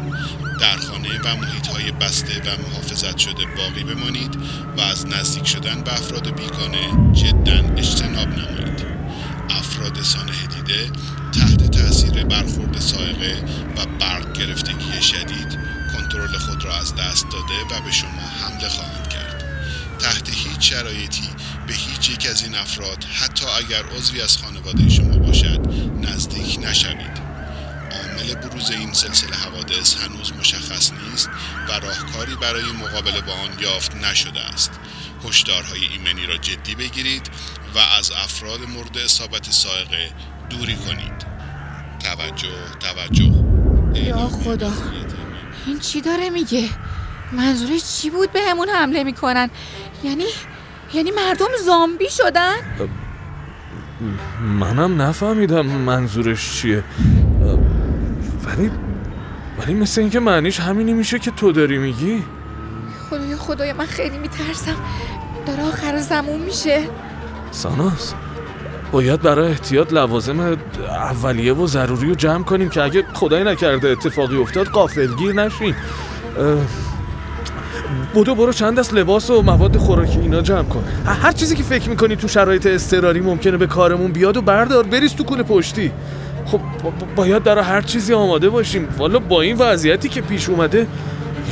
در 0.62 0.78
خانه 0.78 1.20
و 1.26 1.36
محیط 1.36 1.68
های 1.68 1.92
بسته 1.92 2.34
و 2.40 2.62
محافظت 2.62 3.18
شده 3.18 3.46
باقی 3.58 3.84
بمانید 3.84 4.36
و 4.78 4.82
از 4.82 5.08
نزدیک 5.08 5.48
شدن 5.48 5.82
به 5.82 5.94
افراد 5.94 6.36
بیگانه 6.36 7.14
جدا 7.14 7.74
اجتناب 7.78 8.28
نمایید. 8.28 8.86
افراد 9.50 10.02
سانه 10.02 10.48
دیده 10.56 10.92
تحت 11.32 11.72
تاثیر 11.72 12.24
برخورد 12.24 12.80
سائقه 12.80 13.44
و 13.78 13.86
برق 14.00 14.34
گرفتگی 14.34 15.02
شدید 15.02 15.60
کنترل 15.94 16.38
خود 16.38 16.66
را 16.66 16.76
از 16.76 16.96
دست 16.96 17.26
داده 17.32 17.76
و 17.76 17.86
به 17.86 17.92
شما 17.92 18.22
حمله 18.42 18.70
خواهند 18.70 19.05
تحت 20.00 20.30
هیچ 20.30 20.70
شرایطی 20.70 21.30
به 21.68 21.74
هیچ 21.74 22.10
یک 22.10 22.28
از 22.30 22.44
این 22.44 22.56
افراد 22.56 23.04
حتی 23.04 23.46
اگر 23.46 23.84
عضوی 23.98 24.22
از 24.22 24.38
خانواده 24.38 24.90
شما 24.90 25.18
باشد 25.18 25.60
نزدیک 26.02 26.60
نشوید. 26.62 27.26
عامل 27.92 28.36
بروز 28.36 28.72
این 28.72 28.94
سلسله 28.94 29.36
حوادث 29.36 29.96
هنوز 29.96 30.34
مشخص 30.34 30.92
نیست 30.92 31.30
و 31.70 31.72
راهکاری 31.72 32.36
برای 32.36 32.72
مقابله 32.72 33.22
با 33.22 33.34
آن 33.34 33.60
یافت 33.60 33.96
نشده 33.96 34.40
است. 34.40 34.72
هشدارهای 35.30 35.86
ایمنی 35.86 36.26
را 36.26 36.38
جدی 36.38 36.76
بگیرید 36.76 37.30
و 37.76 37.80
از 38.00 38.12
افراد 38.12 38.60
مورد 38.62 38.98
اصابت 38.98 39.52
سائقه 39.52 40.12
دوری 40.50 40.76
کنید. 40.76 41.26
توجه 42.00 42.50
توجه. 42.80 43.32
یا 43.96 44.28
خدا. 44.28 44.72
این 45.66 45.80
چی 45.80 46.02
داره 46.02 46.30
میگه؟ 46.30 46.70
منظورش 47.32 47.82
چی 48.02 48.10
بود 48.10 48.32
به 48.32 48.40
همون 48.42 48.70
حمله 48.70 49.04
می‌کنن؟ 49.04 49.50
یعنی 50.06 50.26
یعنی 50.94 51.12
مردم 51.12 51.48
زامبی 51.66 52.10
شدن؟ 52.10 52.56
منم 54.60 55.02
نفهمیدم 55.02 55.66
منظورش 55.66 56.62
چیه. 56.62 56.84
ولی 58.46 58.72
ولی 59.60 59.74
مثل 59.74 60.02
اینکه 60.02 60.20
معنیش 60.20 60.60
همینی 60.60 60.94
میشه 60.94 61.20
که 61.20 61.32
تو 61.32 61.52
داری 61.52 61.78
میگی؟ 61.78 62.24
خدایا 63.10 63.38
خدایا 63.38 63.74
من 63.74 63.86
خیلی 63.86 64.18
میترسم. 64.18 64.76
داره 65.46 65.64
آخر 65.64 65.98
زمون 65.98 66.40
میشه. 66.40 66.84
ساناس 67.52 68.14
باید 68.92 69.22
برای 69.22 69.52
احتیاط 69.52 69.94
لوازم 69.94 70.58
اولیه 70.90 71.54
و 71.54 71.68
ضروری 71.68 72.10
رو 72.10 72.16
جمع 72.16 72.44
کنیم 72.44 72.70
که 72.70 72.82
اگه 72.82 73.06
خدای 73.14 73.44
نکرده 73.44 73.90
اتفاقی 73.90 74.38
افتاد 74.38 74.68
قافلگیر 74.68 75.34
نشیم 75.34 75.76
بودو 78.14 78.36
برو 78.36 78.54
چند 78.54 78.80
دست 78.80 78.94
لباس 78.94 79.30
و 79.30 79.42
مواد 79.42 79.78
خوراکی 79.78 80.20
اینا 80.20 80.42
جمع 80.42 80.64
کن. 80.64 80.84
هر 81.06 81.32
چیزی 81.32 81.56
که 81.56 81.64
فکر 81.64 81.90
می‌کنی 81.90 82.16
تو 82.16 82.28
شرایط 82.28 82.68
اضطراری 82.68 83.22
ممکنه 83.22 83.58
به 83.58 83.68
کارمون 83.68 84.12
بیاد 84.12 84.38
و 84.38 84.42
بردار 84.42 84.84
بریز 84.84 85.14
تو 85.16 85.24
کوله 85.24 85.44
پشتی. 85.44 85.92
خب 86.46 86.60
با- 86.84 86.90
با- 86.90 87.08
باید 87.16 87.44
در 87.44 87.60
هر 87.60 87.82
چیزی 87.82 88.14
آماده 88.14 88.50
باشیم. 88.50 88.88
والا 88.98 89.20
با 89.20 89.42
این 89.42 89.56
وضعیتی 89.58 90.10
که 90.10 90.22
پیش 90.22 90.50
اومده 90.50 90.88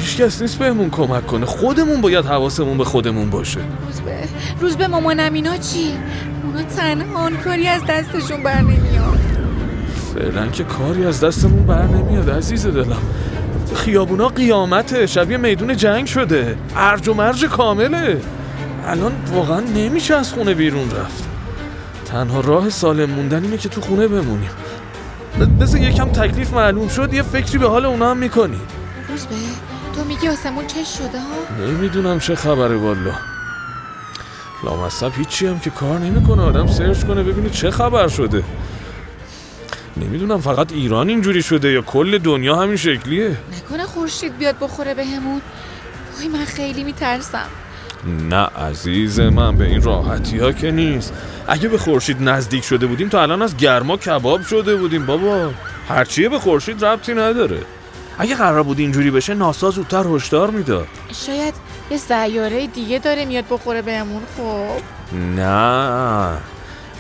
هیچ 0.02 0.18
کس 0.18 0.42
نیست 0.42 0.60
بهمون 0.60 0.90
کمک 0.90 1.28
کنه. 1.28 1.46
خودمون 1.46 2.02
باید 2.02 2.26
حواسمون 2.26 2.78
به 2.78 2.84
خودمون 2.84 3.30
باشه. 3.30 3.60
روز 3.88 4.02
به 4.02 4.18
روز 4.62 4.78
به 4.78 4.88
مامانم 4.88 5.34
اینا 5.34 5.58
چی؟ 5.58 5.92
اونا 6.44 6.64
تنها 6.64 7.30
کاری 7.44 7.68
از 7.68 7.82
دستشون 7.90 8.44
بر 8.44 8.62
نمیاد 8.62 9.20
فعلا 10.16 10.48
که 10.48 10.64
کاری 10.64 11.06
از 11.06 11.20
دستمون 11.24 11.66
بر 11.66 11.88
نمیاد 11.88 12.30
عزیز 12.30 12.68
دلم. 12.68 12.98
خیابونا 13.76 14.28
قیامته 14.28 15.08
شبیه 15.08 15.38
میدون 15.38 15.78
جنگ 15.78 16.06
شده. 16.06 16.58
ارج 16.76 17.08
و 17.08 17.14
مرج 17.14 17.46
کامله. 17.46 18.22
الان 18.88 19.12
واقعا 19.34 19.60
نمیشه 19.60 20.16
از 20.16 20.34
خونه 20.34 20.54
بیرون 20.54 20.92
رفت. 20.92 21.24
تنها 22.06 22.40
راه 22.40 22.70
سالم 22.70 23.10
موندن 23.10 23.44
اینه 23.44 23.58
که 23.58 23.70
تو 23.70 23.82
خونه 23.82 24.08
بمونیم 24.08 24.50
ب- 25.40 25.62
بذار 25.62 25.82
یکم 25.82 26.10
تکلیف 26.10 26.54
معلوم 26.54 26.88
شد 26.88 27.14
یه 27.14 27.22
فکری 27.22 27.58
به 27.58 27.70
حال 27.70 27.86
اونا 27.86 28.12
هم 28.12 28.18
می‌کنی. 28.18 28.60
روز 29.10 29.26
به 29.26 29.36
تو 29.96 30.04
میگی 30.08 30.28
آسمون 30.28 30.68
چش 30.68 30.98
شده 30.98 31.20
ها؟ 31.20 31.66
نمی‌دونم 31.66 32.20
چه 32.20 32.36
خبره 32.36 32.76
والا 32.76 33.12
لامصب 34.64 35.12
هیچی 35.16 35.48
هم 35.48 35.60
که 35.60 35.70
کار 35.70 36.00
نمی‌کنه 36.00 36.42
آدم 36.42 36.68
سرچ 36.68 37.04
کنه 37.04 37.24
ببینه 37.24 37.50
چه 37.50 37.72
خبر 37.72 38.08
شده. 38.08 38.44
نمی‌دونم 39.98 40.42
فقط 40.42 40.72
ایران 40.72 41.10
اینجوری 41.10 41.42
شده 41.42 41.72
یا 41.72 41.82
کل 41.82 42.18
دنیا 42.18 42.56
همین 42.56 42.76
شکلیه؟ 42.76 43.38
نکنه 43.58 43.84
خورشید 43.84 44.38
بیاد 44.38 44.56
بخوره 44.62 44.94
بهمون. 44.94 45.42
وای 46.18 46.28
من 46.28 46.46
خیلی 46.46 46.84
میترسم. 46.84 47.48
نه 48.30 48.46
عزیز 48.46 49.20
من 49.20 49.56
به 49.56 49.66
این 49.66 49.82
راحتی 49.82 50.40
ها 50.40 50.52
که 50.52 50.72
نیست. 50.72 51.14
اگه 51.48 51.70
به 51.70 51.78
خورشید 51.78 52.18
نزدیک 52.22 52.64
شده 52.64 52.86
بودیم 52.86 53.10
تا 53.10 53.22
الان 53.22 53.42
از 53.42 53.58
گرما 53.58 53.98
کباب 53.98 54.42
شده 54.42 54.76
بودیم 54.76 55.06
بابا. 55.06 55.52
هرچیه 55.90 56.30
به 56.30 56.40
خورشید 56.40 56.86
ربطی 56.86 57.14
نداره. 57.14 57.60
اگه 58.18 58.36
قرار 58.36 58.64
بود 58.64 58.80
اینجوری 58.80 59.12
بشه 59.12 59.34
ناسا 59.34 59.72
زودتر 59.72 60.04
هشدار 60.08 60.50
می‌داد. 60.50 60.88
شاید 61.28 61.54
یه 61.92 61.98
سیاره 61.98 62.68
دیگه 62.68 63.00
داره 63.00 63.26
میاد 63.26 63.46
بخوره 63.50 63.82
بهمون 63.82 64.22
خب. 64.38 65.16
نه. 65.36 66.38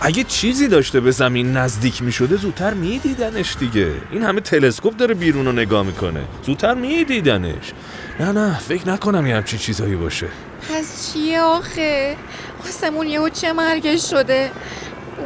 اگه 0.01 0.23
چیزی 0.23 0.67
داشته 0.67 0.99
به 0.99 1.11
زمین 1.11 1.57
نزدیک 1.57 2.01
می 2.01 2.11
شده 2.11 2.35
زودتر 2.35 2.73
می 2.73 2.99
دیدنش 2.99 3.55
دیگه. 3.59 3.91
این 4.11 4.23
همه 4.23 4.41
تلسکوپ 4.41 4.97
داره 4.97 5.13
بیرون 5.13 5.45
رو 5.45 5.51
نگاه 5.51 5.85
می‌کنه. 5.85 6.21
زودتر 6.45 6.73
می 6.73 7.03
دیدنش 7.03 7.73
نه 8.19 8.31
نه 8.31 8.59
فکر 8.59 8.89
نکنم 8.89 9.27
یه 9.27 9.35
همچین 9.35 9.59
چیزایی 9.59 9.95
باشه. 9.95 10.27
پس 10.69 11.13
چیه 11.13 11.41
آخه؟ 11.41 12.15
آسمون 12.63 13.07
یهو 13.07 13.29
چه 13.29 13.53
مرگش 13.53 14.09
شده؟ 14.09 14.51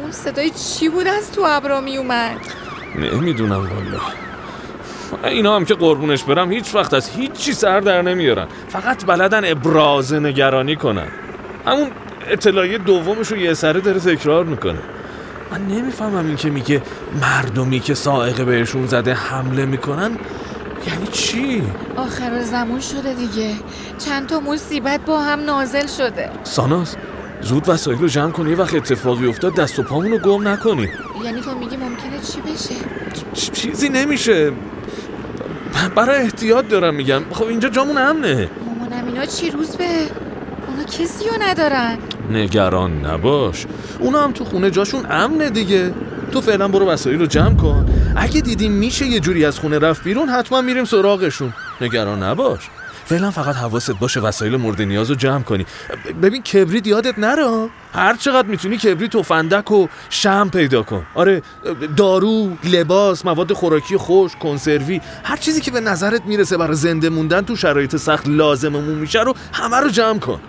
اون 0.02 0.12
صدای 0.12 0.50
چی 0.50 0.88
بود 0.88 1.06
از 1.06 1.32
تو 1.32 1.42
ابرا 1.46 1.80
میومد؟ 1.80 2.36
نمی‌دونم 2.94 3.60
والا. 3.60 4.00
اینا 5.24 5.56
هم 5.56 5.64
که 5.64 5.74
قربونش 5.74 6.22
برم 6.24 6.52
هیچ 6.52 6.74
وقت 6.74 6.94
از 6.94 7.10
هیچی 7.10 7.52
سر 7.52 7.80
در 7.80 8.02
نمیارن. 8.02 8.46
فقط 8.68 9.04
بلدن 9.06 9.50
ابراز 9.50 10.12
نگرانی 10.12 10.76
کنن. 10.76 11.08
همون 11.66 11.90
اطلاعیه 12.30 12.78
دومش 12.78 13.28
رو 13.28 13.36
یه 13.36 13.54
سره 13.54 13.80
داره 13.80 14.00
تکرار 14.00 14.44
می‌کنه. 14.44 14.78
من 15.52 15.66
نمی‌فهمم 15.66 16.26
این 16.26 16.36
که 16.36 16.50
میگه 16.50 16.82
مردمی 17.22 17.80
که 17.80 17.94
سائقه 17.94 18.44
بهشون 18.44 18.86
زده 18.86 19.14
حمله 19.14 19.64
می‌کنن 19.66 20.18
یعنی 20.86 21.06
چی؟ 21.12 21.62
آخر 21.96 22.42
زمون 22.42 22.80
شده 22.80 23.14
دیگه. 23.14 23.54
چند 23.98 24.26
تا 24.26 24.40
مصیبت 24.40 25.00
با 25.00 25.20
هم 25.20 25.40
نازل 25.40 25.86
شده. 25.86 26.30
ساناس 26.42 26.96
زود 27.40 27.68
وسایل 27.68 27.98
رو 27.98 28.08
جمع 28.08 28.30
کن 28.30 28.48
یه 28.48 28.56
وقت 28.56 28.74
اتفاقی 28.74 29.26
افتاد 29.26 29.54
دست 29.54 29.78
و 29.78 29.82
پامون 29.82 30.10
رو 30.10 30.18
گم 30.18 30.48
نکنی. 30.48 30.88
یعنی 31.24 31.40
تو 31.40 31.58
میگی 31.58 31.76
ممکنه 31.76 32.18
چی 32.32 32.40
بشه؟ 32.40 32.74
چ- 33.34 33.50
چیزی 33.52 33.88
نمیشه. 33.88 34.52
برای 35.94 36.22
احتیاط 36.22 36.68
دارم 36.68 36.94
میگم. 36.94 37.22
خب 37.30 37.44
اینجا 37.44 37.68
جامون 37.68 37.98
امنه. 37.98 38.48
مامانم 38.66 39.06
اینا 39.06 39.26
چی 39.26 39.50
روز 39.50 39.76
به؟ 39.76 39.84
اونا 40.68 40.84
کسی 40.84 41.24
رو 41.28 41.42
ندارن. 41.42 41.98
نگران 42.30 43.06
نباش. 43.06 43.66
اونا 43.98 44.24
هم 44.24 44.32
تو 44.32 44.44
خونه 44.44 44.70
جاشون 44.70 45.06
امنه 45.10 45.50
دیگه. 45.50 45.94
تو 46.32 46.40
فعلا 46.40 46.68
برو 46.68 46.86
وسایل 46.86 47.18
رو 47.18 47.26
جمع 47.26 47.56
کن. 47.56 47.86
اگه 48.16 48.40
دیدیم 48.40 48.72
میشه 48.72 49.06
یه 49.06 49.20
جوری 49.20 49.44
از 49.44 49.58
خونه 49.58 49.78
رفت 49.78 50.04
بیرون 50.04 50.28
حتما 50.28 50.60
میریم 50.60 50.84
سراغشون. 50.84 51.52
نگران 51.80 52.22
نباش. 52.22 52.60
فعلا 53.04 53.30
فقط 53.30 53.56
حواست 53.56 53.90
باشه 53.90 54.20
وسایل 54.20 54.56
مورد 54.56 54.82
نیاز 54.82 55.10
رو 55.10 55.16
جمع 55.16 55.42
کنی. 55.42 55.66
ببین 56.22 56.42
کبریت 56.42 56.86
یادت 56.86 57.18
نره؟ 57.18 57.68
هر 57.94 58.16
چقدر 58.16 58.48
می‌تونی 58.48 58.76
کبریت 58.76 59.14
و 59.14 59.22
فندک 59.22 59.70
و 59.70 59.86
شم 60.10 60.48
پیدا 60.52 60.82
کن. 60.82 61.06
آره 61.14 61.42
دارو 61.96 62.50
لباس 62.64 63.24
مواد 63.24 63.52
خوراکی 63.52 63.96
خوش 63.96 64.36
کنسروی 64.36 65.00
هر 65.24 65.36
چیزی 65.36 65.60
که 65.60 65.70
به 65.70 65.80
نظرت 65.80 66.26
می‌رسه 66.26 66.56
برای 66.56 66.76
زنده 66.76 67.08
موندن 67.08 67.40
تو 67.40 67.56
شرایط 67.56 67.96
سخت 67.96 68.28
لازممون 68.28 68.94
میشه 68.94 69.22
رو 69.22 69.34
همه 69.52 69.76
رو 69.76 69.90
جمع 69.90 70.18
کن. 70.18 70.40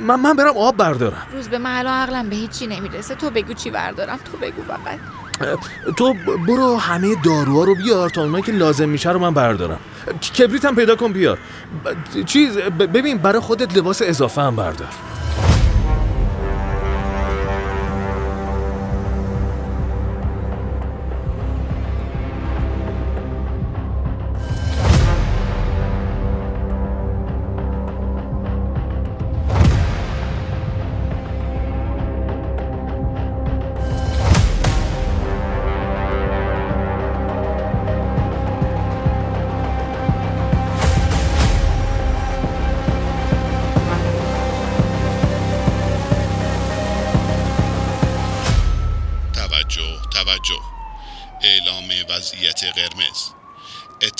من 0.00 0.20
من 0.20 0.36
برم 0.36 0.56
آب 0.56 0.76
بردارم. 0.76 1.26
روز 1.32 1.48
به 1.48 1.58
من 1.58 1.78
الان 1.78 1.94
عقلم 1.94 2.28
به 2.28 2.36
هیچی 2.36 2.66
نمی‌رسه. 2.66 3.14
تو 3.14 3.30
بگو 3.30 3.52
چی 3.52 3.70
بردارم. 3.70 4.18
تو 4.32 4.38
بگو 4.38 4.62
فقط. 4.62 4.98
تو 5.96 6.14
برو 6.46 6.76
همه 6.76 7.14
داروها 7.24 7.64
رو 7.64 7.74
بیار 7.74 8.10
تا 8.10 8.22
اونایی 8.22 8.44
که 8.44 8.52
لازم 8.52 8.88
میشه 8.88 9.10
رو 9.10 9.18
من 9.18 9.34
بردارم. 9.34 9.78
کبریت 10.38 10.64
هم 10.64 10.76
پیدا 10.76 10.96
کن 10.96 11.12
بیار. 11.12 11.38
چیز 12.26 12.56
ببین 12.58 13.18
برای 13.18 13.40
خودت 13.40 13.76
لباس 13.76 14.02
اضافه 14.04 14.42
هم 14.42 14.56
بردار. 14.56 14.88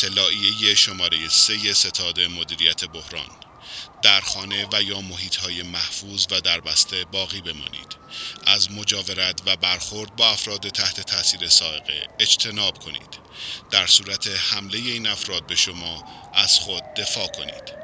اطلاعیه 0.05 0.75
شماره 0.75 1.29
سه 1.29 1.73
ستاد 1.73 2.21
مدیریت 2.21 2.85
بحران. 2.85 3.31
در 4.03 4.21
خانه 4.21 4.69
و 4.73 4.83
یا 4.83 5.01
محیط 5.01 5.37
های 5.37 5.63
محفوظ 5.63 6.27
و 6.31 6.41
در 6.41 6.61
بسته 6.61 7.05
باقی 7.05 7.41
بمانید. 7.41 7.97
از 8.47 8.71
مجاورت 8.71 9.41
و 9.47 9.57
برخورد 9.57 10.17
با 10.17 10.31
افراد 10.31 10.69
تحت 10.69 11.01
تاثیر 11.01 11.49
سائقه 11.49 12.07
اجتناب 12.19 12.79
کنید. 12.79 13.19
در 13.71 13.87
صورت 13.87 14.27
حمله 14.27 14.79
این 14.79 15.07
افراد 15.07 15.47
به 15.47 15.57
شما 15.57 16.05
از 16.35 16.59
خود 16.59 16.83
دفاع 16.97 17.27
کنید. 17.27 17.75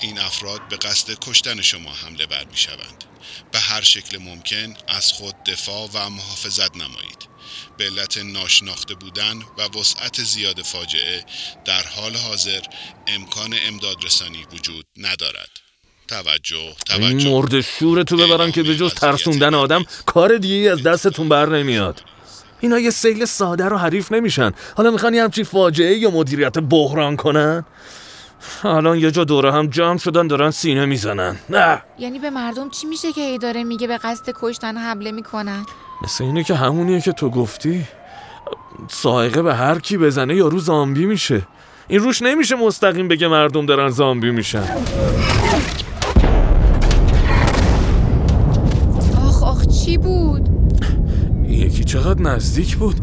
این 0.00 0.18
افراد 0.18 0.68
به 0.68 0.76
قصد 0.76 1.18
کشتن 1.20 1.62
شما 1.62 1.92
حمله 1.92 2.26
بر 2.26 2.44
می 2.44 2.56
شوند 2.56 3.04
به 3.52 3.58
هر 3.58 3.82
شکل 3.82 4.18
ممکن 4.18 4.76
از 4.88 5.12
خود 5.12 5.44
دفاع 5.44 5.90
و 5.92 6.10
محافظت 6.10 6.76
نمایید. 6.76 7.25
به 7.78 7.84
علت 7.84 8.18
ناشناخته 8.18 8.94
بودن 8.94 9.34
و 9.58 9.78
وسعت 9.78 10.20
زیاد 10.22 10.62
فاجعه 10.62 11.24
در 11.64 11.82
حال 11.96 12.16
حاضر 12.16 12.60
امکان 13.06 13.54
امداد 13.68 13.96
رسانی 14.04 14.46
وجود 14.52 14.86
ندارد. 14.96 15.50
توجه 16.08 16.56
این 16.56 16.74
توجه. 16.86 17.30
مرد 17.30 17.60
شورتو 17.60 18.16
ببرن 18.16 18.52
که 18.52 18.62
به 18.62 18.76
جز 18.76 18.94
ترسوندن 18.94 19.54
آدم 19.54 19.84
کار 20.06 20.36
دیگه 20.36 20.54
ای 20.54 20.68
از 20.68 20.82
دستتون 20.82 21.28
بر 21.28 21.46
نمیاد. 21.46 22.02
اینا 22.60 22.78
یه 22.78 22.90
سیل 22.90 23.24
ساده 23.24 23.64
رو 23.64 23.76
حریف 23.78 24.12
نمیشن. 24.12 24.52
حالا 24.76 24.90
می‌خوان 24.90 25.14
یه 25.14 25.22
همچی 25.22 25.44
فاجعه 25.44 25.96
یا 25.98 26.10
مدیریت 26.10 26.58
بحران 26.58 27.16
کنن؟ 27.16 27.64
الان 28.64 28.98
یه 28.98 29.10
جا 29.10 29.24
دوره 29.24 29.52
هم 29.52 29.66
جمع 29.66 29.98
شدن 29.98 30.26
دارن 30.26 30.50
سینه 30.50 30.86
می‌زنن. 30.86 31.38
نه. 31.48 31.82
یعنی 31.98 32.18
به 32.18 32.30
مردم 32.30 32.70
چی 32.70 32.86
میشه 32.86 33.12
که 33.12 33.20
ای 33.20 33.38
داره 33.38 33.64
میگه 33.64 33.86
به 33.86 33.98
قصد 33.98 34.34
کشتن 34.40 34.76
حمله 34.76 35.12
می‌کنن؟ 35.12 35.66
مثل 36.02 36.24
اینه 36.24 36.44
که 36.44 36.54
همونیه 36.54 37.00
که 37.00 37.12
تو 37.12 37.30
گفتی. 37.30 37.84
سائقه 38.88 39.42
به 39.42 39.54
هر 39.54 39.78
کی 39.78 39.96
بزنه 39.98 40.34
یارو 40.34 40.58
زامبی 40.58 41.06
میشه. 41.06 41.42
این 41.88 42.00
روش 42.00 42.22
نمیشه 42.22 42.54
مستقیم 42.54 43.08
بگه 43.08 43.28
مردم 43.28 43.66
دارن 43.66 43.88
زامبی 43.88 44.30
میشن. 44.30 44.64
آخ 49.26 49.42
آخ 49.42 49.66
چی 49.66 49.98
بود؟ 49.98 50.48
یکی 51.48 51.84
چقدر 51.84 52.22
نزدیک 52.22 52.76
بود. 52.76 52.96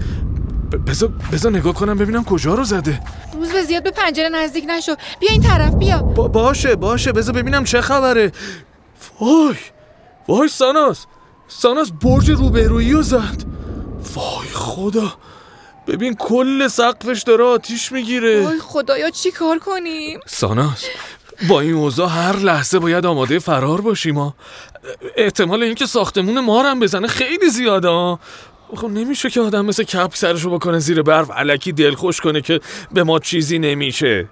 بذار 1.32 1.52
نگاه 1.52 1.74
کنم 1.74 1.98
ببینم 1.98 2.24
کجا 2.24 2.54
رو 2.54 2.64
زده. 2.64 3.00
روز 3.34 3.52
به 3.52 3.64
زیاد 3.64 3.84
به 3.84 3.92
پنجره 3.92 4.30
نزدیک 4.30 4.66
نشو. 4.68 4.96
بیا 5.20 5.30
این 5.32 5.42
طرف 5.42 5.74
بیا. 5.74 6.02
با 6.02 6.28
باشه 6.28 6.76
باشه. 6.76 7.12
بذار 7.12 7.36
ببینم 7.36 7.64
چه 7.64 7.82
خبره. 7.82 8.32
وای 9.20 9.56
وای 10.28 10.48
ساناس. 10.48 11.06
ساناس 11.48 11.92
برج 12.02 12.32
روبرویی 12.32 12.94
رو 12.94 13.02
زد. 13.02 13.44
وای 14.16 14.48
خدا. 14.54 15.14
ببین 15.88 16.16
کل 16.16 16.68
سقفش 16.68 17.22
داره 17.22 17.44
آتیش 17.44 17.92
می‌گیره. 17.92 18.44
وای 18.44 18.60
خدایا 18.60 19.10
چی 19.10 19.32
کار 19.32 19.60
کنیم؟ 19.60 20.20
ساناس 20.26 20.86
با 21.50 21.62
این 21.62 21.74
اوضاع 21.74 22.10
هر 22.10 22.36
لحظه 22.36 22.80
باید 22.80 23.06
آماده 23.06 23.40
فرار 23.40 23.82
باشیم 23.82 24.18
ها. 24.18 24.36
احتمال 25.18 25.64
اینکه 25.64 25.86
ساختمون 25.86 26.40
ما 26.40 26.64
هم 26.64 26.80
بزنه 26.80 27.08
خیلی 27.08 27.50
زیاده 27.50 27.88
ها. 27.88 28.20
خب 28.76 28.88
نمیشه 28.88 29.30
که 29.30 29.42
آدم 29.42 29.66
مثل 29.66 29.84
کپ 29.84 30.16
سرشو 30.16 30.50
بکنه 30.50 30.80
زیر 30.80 31.02
برف 31.02 31.32
علکی 31.32 31.72
دلخوش 31.72 32.22
کنه 32.22 32.42
که 32.42 32.60
به 32.92 33.04
ما 33.04 33.20
چیزی 33.20 33.60
نمیشه. 33.60 34.30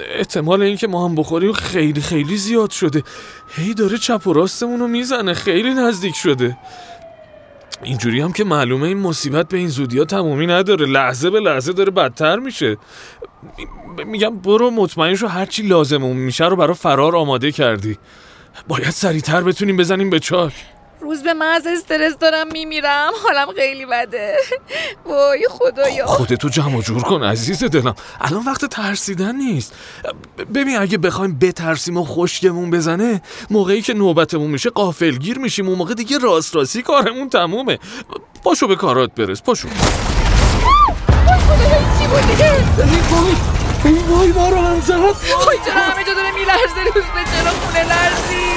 احتمال 0.00 0.62
اینکه 0.62 0.86
ما 0.86 1.08
هم 1.08 1.14
بخوریم 1.14 1.52
خیلی 1.52 2.00
خیلی 2.00 2.36
زیاد 2.36 2.70
شده. 2.70 3.02
هی 3.56 3.74
داره 3.74 3.98
چپ 3.98 4.26
و 4.26 4.32
راستمون 4.32 4.80
رو 4.80 4.88
می‌زنه. 4.88 5.34
خیلی 5.34 5.74
نزدیک 5.74 6.14
شده. 6.14 6.58
اینجوری 7.82 8.20
هم 8.20 8.32
که 8.32 8.44
معلومه 8.44 8.88
این 8.88 8.98
مصیبت 8.98 9.48
به 9.48 9.56
این 9.56 9.68
زودی 9.68 9.98
ها 9.98 10.04
تمومی 10.04 10.46
نداره. 10.46 10.86
لحظه 10.86 11.30
به 11.30 11.40
لحظه 11.40 11.72
داره 11.72 11.90
بدتر 11.90 12.36
میشه. 12.36 12.76
میگم 14.06 14.36
برو 14.38 14.70
مطمئن 14.70 15.14
شو 15.14 15.26
هرچی 15.26 15.62
لازممون 15.62 16.16
میشه 16.16 16.44
رو 16.44 16.56
برای 16.56 16.74
فرار 16.74 17.16
آماده 17.16 17.52
کردی. 17.52 17.98
باید 18.68 18.90
سریعتر 18.90 19.42
بتونیم 19.42 19.76
بزنیم 19.76 20.10
به 20.10 20.18
چاک. 20.18 20.52
روز 21.02 21.22
به 21.22 21.34
من 21.34 21.46
از 21.46 21.66
استرس 21.66 22.18
دارم 22.18 22.48
میمیرم 22.52 23.10
حالم 23.24 23.52
خیلی 23.56 23.86
بده. 23.86 24.36
وای 25.06 25.46
خدایا. 25.50 26.06
خودتو 26.06 26.48
جمع 26.48 26.76
و 26.76 26.82
جور 26.82 27.02
کن 27.02 27.22
عزیز 27.22 27.64
دلم. 27.64 27.94
الان 28.20 28.44
وقت 28.46 28.64
ترسیدن 28.64 29.36
نیست. 29.36 29.74
ببین 30.54 30.78
اگه 30.78 30.98
بخوایم 30.98 31.38
بترسیم 31.38 31.96
و 31.96 32.04
خشکمون 32.04 32.70
بزنه 32.70 33.22
موقعی 33.50 33.82
که 33.82 33.94
نوبتمون 33.94 34.50
میشه 34.50 34.70
قافلگیر 34.70 35.38
میشیم 35.38 35.68
اون 35.68 35.78
موقع 35.78 35.94
دیگه 35.94 36.18
راست 36.18 36.56
راستی 36.56 36.82
کارمون 36.82 37.28
تمومه. 37.28 37.78
پاشو 38.44 38.66
به 38.66 38.76
کارات 38.76 39.14
برس 39.14 39.42
پاشو. 39.42 39.68
چی 41.98 42.06
بود 42.06 42.20
دیگه؟ 42.20 42.54
این 43.84 43.98
وای 44.08 44.32
ما 44.32 44.48
رو 44.48 44.56
هم 44.56 44.80
زد 44.80 44.92
وای 44.92 45.58
چرا 45.64 45.80
همه 45.80 46.04
جا 46.04 46.14
داره 46.14 46.30
میلرزه 46.34 46.82
روز 46.94 47.04
به 47.04 47.20
چرا 47.32 47.50
خونه 47.50 47.84
لرزی. 47.84 48.52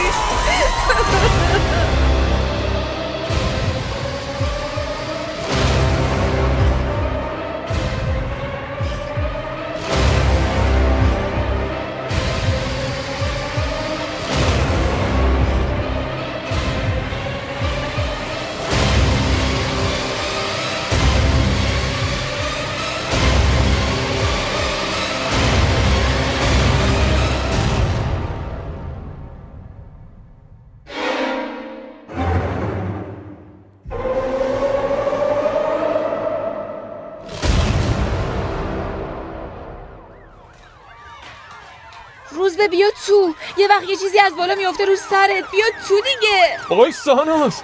به 42.66 42.70
بیا 42.70 42.88
تو. 43.08 43.36
یه 43.58 43.68
وقت 43.68 43.90
یه 43.90 43.96
چیزی 43.96 44.20
از 44.20 44.36
بالا 44.36 44.56
میفته 44.56 44.86
رو 44.86 44.96
سرت. 44.96 45.52
بیا 45.52 45.66
تو 45.88 45.96
دیگه. 45.96 46.60
وای 46.70 46.92
ساناس 46.92 47.62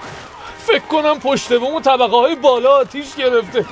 فکر 0.68 0.80
کنم 0.80 1.20
پشت 1.20 1.60
بوم 1.60 1.76
و 1.76 1.82
طبقه 1.82 2.18
های 2.18 2.36
بالا 2.36 2.72
آتیش 2.72 3.16
گرفته. 3.16 3.66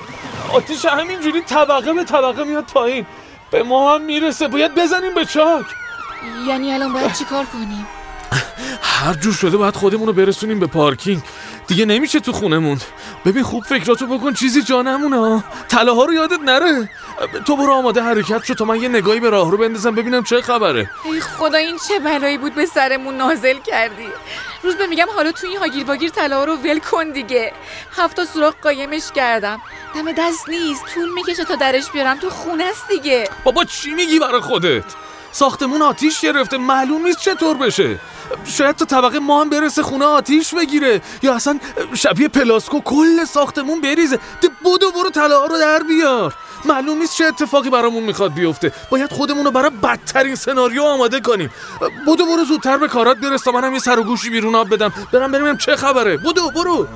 آتیش 0.53 0.85
همینجوری 0.85 1.41
طبقه 1.41 1.93
به 1.93 2.03
طبقه 2.03 2.43
میاد 2.43 2.63
پایین. 2.63 3.05
به 3.51 3.63
ما 3.63 3.93
هم 3.93 4.01
می‌رسه. 4.01 4.47
باید 4.47 4.75
بزنیم 4.75 5.13
به 5.13 5.25
چاک. 5.25 5.65
یعنی 6.47 6.73
الان 6.73 6.93
باید 6.93 7.13
چیکار 7.13 7.45
کنیم؟ 7.45 7.87
هر 8.81 9.13
جور 9.13 9.33
شده 9.33 9.57
باید 9.57 9.75
خودمون 9.75 10.07
رو 10.07 10.13
برسونیم 10.13 10.59
به 10.59 10.67
پارکینگ. 10.67 11.21
دیگه 11.67 11.85
نمیشه 11.85 12.19
تو 12.19 12.31
خونه 12.31 12.57
موند 12.57 12.83
ببین 13.25 13.43
خوب 13.43 13.63
فکراتو 13.63 14.07
بکن. 14.07 14.33
چیزی 14.33 14.61
جا 14.61 14.81
نمونه 14.81 15.17
ها. 15.17 15.43
طلاها 15.67 16.05
رو 16.05 16.13
یادت 16.13 16.39
نره. 16.39 16.89
تو 17.45 17.55
برو 17.55 17.73
آماده 17.73 18.01
حرکت 18.01 18.45
شو 18.45 18.53
تا 18.53 18.65
من 18.65 18.82
یه 18.82 18.89
نگاهی 18.89 19.19
به 19.19 19.29
راه 19.29 19.51
رو 19.51 19.58
بندازم 19.58 19.95
ببینم 19.95 20.23
چه 20.23 20.41
خبره. 20.41 20.89
ای 21.05 21.21
خدا 21.21 21.58
این 21.58 21.77
چه 21.88 21.99
بلایی 21.99 22.38
بود 22.38 22.55
به 22.55 22.65
سرمون 22.65 23.17
نازل 23.17 23.58
کردی؟ 23.58 24.08
روز 24.63 24.75
به 24.75 24.88
میگم 24.88 25.05
حالا 25.15 25.32
تو 25.32 25.47
این 25.47 25.58
هاگیر 25.58 25.86
واگیر 25.86 26.10
طلا 26.10 26.43
رو 26.43 26.55
ول 26.55 26.79
کن 26.79 27.12
دیگه. 27.12 27.53
هفتا 27.97 28.25
سوراخ 28.25 28.53
قایمش 28.63 29.12
کردم. 29.15 29.62
دم 29.95 30.12
دست 30.12 30.49
نیست 30.49 30.86
طول 30.93 31.13
می‌کشه 31.13 31.45
تا 31.45 31.55
درش 31.55 31.91
بیارم 31.91 32.17
تو 32.17 32.29
خونه 32.29 32.63
است 32.63 32.88
دیگه. 32.89 33.29
بابا 33.43 33.63
چی 33.63 33.93
میگی 33.93 34.19
برای 34.19 34.41
خودت؟ 34.41 34.84
ساختمون 35.32 35.82
آتیش 35.82 36.21
گرفته 36.21 36.58
معلوم 36.58 37.03
نیست 37.03 37.19
چطور 37.19 37.58
بشه. 37.58 37.99
شاید 38.45 38.75
تا 38.75 38.86
طبقه 38.86 39.19
ما 39.19 39.41
هم 39.41 39.49
برسه 39.49 39.84
خونه 39.84 40.05
آتیش 40.05 40.53
بگیره. 40.53 41.01
یا 41.23 41.34
اصلا 41.34 41.60
شبیه 41.95 42.27
پلاسکو 42.27 42.79
کل 42.79 43.25
ساختمون 43.25 43.82
بریزه. 43.82 44.19
ده 44.41 44.49
بودو 44.63 44.91
برو 44.91 45.10
طلاها 45.10 45.45
رو 45.45 45.58
در 45.58 45.79
بیار. 45.79 46.34
معلوم 46.65 46.98
نیست 46.98 47.17
چه 47.17 47.26
اتفاقی 47.26 47.69
برامون 47.69 48.04
می‌خواد 48.04 48.34
بیفته. 48.34 48.72
باید 48.89 49.12
خودمون 49.12 49.45
رو 49.45 49.52
برای 49.52 49.69
بدترین 49.69 50.36
سناریو 50.36 50.84
آماده 50.84 51.19
کنیم. 51.19 51.50
بودو 52.06 52.26
برو 52.26 52.45
زودتر 52.45 52.78
به 52.78 52.88
کارات 52.88 53.17
برس 53.17 53.41
تا 53.43 53.52
منم 53.52 53.74
یه 53.74 53.80
سر 53.80 54.00
و 54.00 54.04
گوشی 54.04 54.30
بیرون 54.30 54.56
آب 54.56 54.74
بدم. 54.74 54.93
برم 55.13 55.32
ببینم 55.32 55.58
چه 55.58 55.76
خبره. 55.76 56.17
بودو 56.17 56.52
برو. 56.52 56.88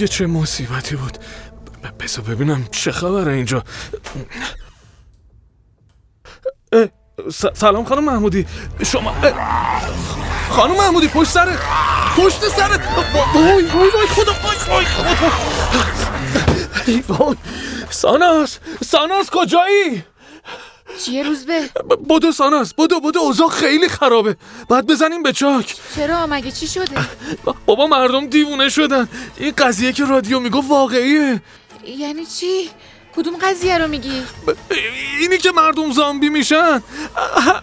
دیگه 0.00 0.12
چه 0.12 0.26
مصیبتی 0.26 0.96
بود. 0.96 1.18
پس 1.98 2.18
ببینم 2.18 2.68
چه 2.70 2.92
خبره 2.92 3.32
اینجا. 3.32 3.64
سلام 7.54 7.84
خانم 7.84 8.04
محمودی. 8.04 8.46
شما 8.84 9.14
خانم 10.50 10.76
محمودی 10.76 11.08
پشت 11.08 11.30
سر 11.30 11.58
پشت 12.16 12.48
سر 12.48 12.80
وای 13.34 13.64
وای 13.64 13.90
وای 13.90 14.06
خدا 14.06 14.32
وای 14.68 14.86
وای. 17.08 17.36
ساناس 17.90 18.58
ساناس 18.84 19.30
کجایی؟ 19.32 20.04
چیه 20.98 21.22
روزبه؟ 21.22 21.70
بدو 22.10 22.32
ساناس 22.32 22.74
بدو 22.74 23.00
بدو 23.00 23.20
اوضاع 23.20 23.48
خیلی 23.48 23.88
خرابه 23.88 24.36
بعد 24.68 24.86
بزنیم 24.86 25.22
به 25.22 25.32
چاک 25.32 25.76
چرا 25.96 26.26
مگه 26.26 26.50
چی 26.50 26.66
شده؟ 26.66 26.94
بابا 27.66 27.86
مردم 27.86 28.26
دیوونه 28.26 28.68
شدن 28.68 29.08
این 29.36 29.52
قضیه 29.58 29.92
که 29.92 30.04
رادیو 30.04 30.40
میگو 30.40 30.68
واقعیه 30.68 31.42
یعنی 31.98 32.26
چی؟ 32.26 32.70
کدوم 33.16 33.34
قضیه 33.36 33.78
رو 33.78 33.88
میگی؟ 33.88 34.22
اینی 35.20 35.38
که 35.38 35.50
مردم 35.50 35.92
زامبی 35.92 36.28
میشن 36.28 36.82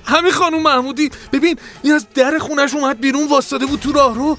همین 0.05 0.31
خانم 0.31 0.61
محمودی 0.61 1.11
ببین 1.33 1.59
این 1.83 1.93
از 1.93 2.07
در 2.15 2.37
خونش 2.37 2.73
اومد 2.73 2.99
بیرون 3.01 3.27
واسطه 3.27 3.65
بود 3.65 3.79
تو 3.79 3.91
راه 3.91 4.15
رو. 4.15 4.37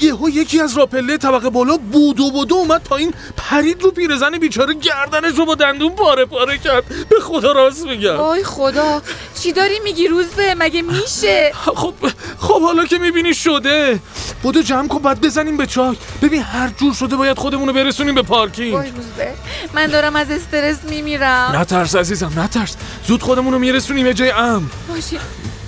یهو 0.00 0.28
یکی 0.28 0.60
از 0.60 0.78
راپله 0.78 1.16
طبقه 1.16 1.50
بالا 1.50 1.76
بودو 1.76 2.30
بودو 2.30 2.54
اومد 2.54 2.82
پایین 2.82 3.14
پرید 3.36 3.82
رو 3.82 3.90
پیرزن 3.90 4.38
بیچاره 4.38 4.74
گردنش 4.74 5.38
رو 5.38 5.44
با 5.46 5.54
دندون 5.54 5.90
پاره 5.90 6.24
پاره 6.24 6.58
کرد. 6.58 6.84
به 7.08 7.20
خدا 7.20 7.52
راست 7.52 7.86
میگم. 7.86 8.16
آی 8.16 8.44
خدا 8.44 9.02
چی 9.42 9.52
داری 9.52 9.78
میگی 9.84 10.08
روز 10.08 10.26
به؟ 10.26 10.54
مگه 10.58 10.82
میشه؟ 10.82 11.52
خب 11.54 11.94
خب 12.38 12.62
حالا 12.62 12.84
که 12.84 12.98
می‌بینی 12.98 13.34
شده. 13.34 14.00
بودو 14.42 14.62
جمع 14.62 14.88
کن 14.88 14.98
بعد 14.98 15.20
بزنیم 15.20 15.56
به 15.56 15.66
چاک 15.66 15.98
ببین 16.22 16.42
هر 16.42 16.68
جور 16.68 16.94
شده 16.94 17.16
باید 17.16 17.38
خودمونو 17.38 17.72
برسونیم 17.72 18.14
به 18.14 18.22
پارکینگ. 18.22 18.74
وای 18.74 18.90
روزبه 18.90 19.34
من 19.74 19.86
دارم 19.86 20.16
از 20.16 20.30
استرس 20.30 20.84
میمیرم. 20.88 21.52
نترس 21.54 21.96
عزیزم 21.96 22.32
نترس. 22.36 22.76
زود 23.06 23.22
خودمون 23.22 23.52
رو 23.52 23.58
میرسونیم 23.58 24.06
یه 24.06 24.14
جای 24.14 24.30
ماشین 24.88 25.18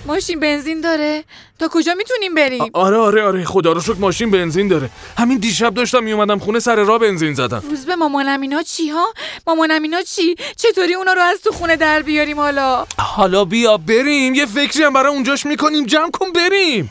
ماشین 0.06 0.40
بنزین 0.40 0.80
داره. 0.80 1.24
تا 1.58 1.68
کجا 1.68 1.94
می‌تونیم 1.94 2.34
بریم؟ 2.34 2.70
آره 2.72 2.96
آره 2.96 3.22
آره. 3.22 3.44
خدا 3.44 3.72
رو 3.72 3.80
شکر 3.80 3.94
ماشین 3.98 4.30
بنزین 4.30 4.68
داره. 4.68 4.90
همین 5.18 5.38
دیشب 5.38 5.74
داشتم 5.74 6.04
میومدم 6.04 6.38
خونه 6.38 6.58
سر 6.60 6.76
راه 6.76 6.98
بنزین 6.98 7.34
زدم. 7.34 7.62
روز 7.70 7.86
به 7.86 7.96
مامانم 7.96 8.40
اینا 8.40 8.62
چی 8.62 8.88
ها؟ 8.88 9.06
مامانم 9.46 9.82
اینا 9.82 10.02
چی؟ 10.02 10.34
چطوری 10.56 10.94
اونا 10.94 11.12
رو 11.12 11.20
از 11.20 11.40
تو 11.42 11.52
خونه 11.52 11.76
در 11.76 12.02
بیاریم 12.02 12.40
حالا؟ 12.40 12.86
حالا 12.98 13.44
بیا 13.44 13.76
بریم. 13.76 14.34
یه 14.34 14.46
فکری 14.46 14.82
هم 14.82 14.92
برای 14.92 15.12
اونجاش 15.12 15.46
می‌کنیم. 15.46 15.86
جمع 15.86 16.10
کن 16.10 16.32
بریم. 16.32 16.90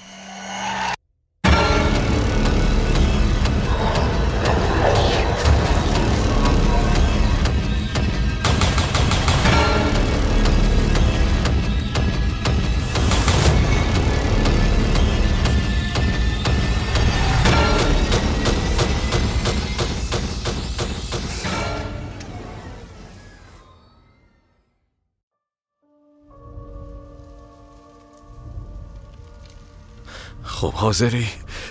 خب 30.43 30.73
حاضری؟ 30.73 31.27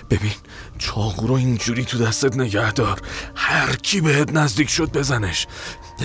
ببین 0.09 0.31
چاقو 0.77 1.27
رو 1.27 1.33
اینجوری 1.33 1.85
تو 1.85 1.97
دستت 1.97 2.37
نگه 2.37 2.71
دار 2.71 3.01
هر 3.35 3.75
کی 3.75 4.01
بهت 4.01 4.33
نزدیک 4.33 4.69
شد 4.69 4.91
بزنش. 4.91 5.47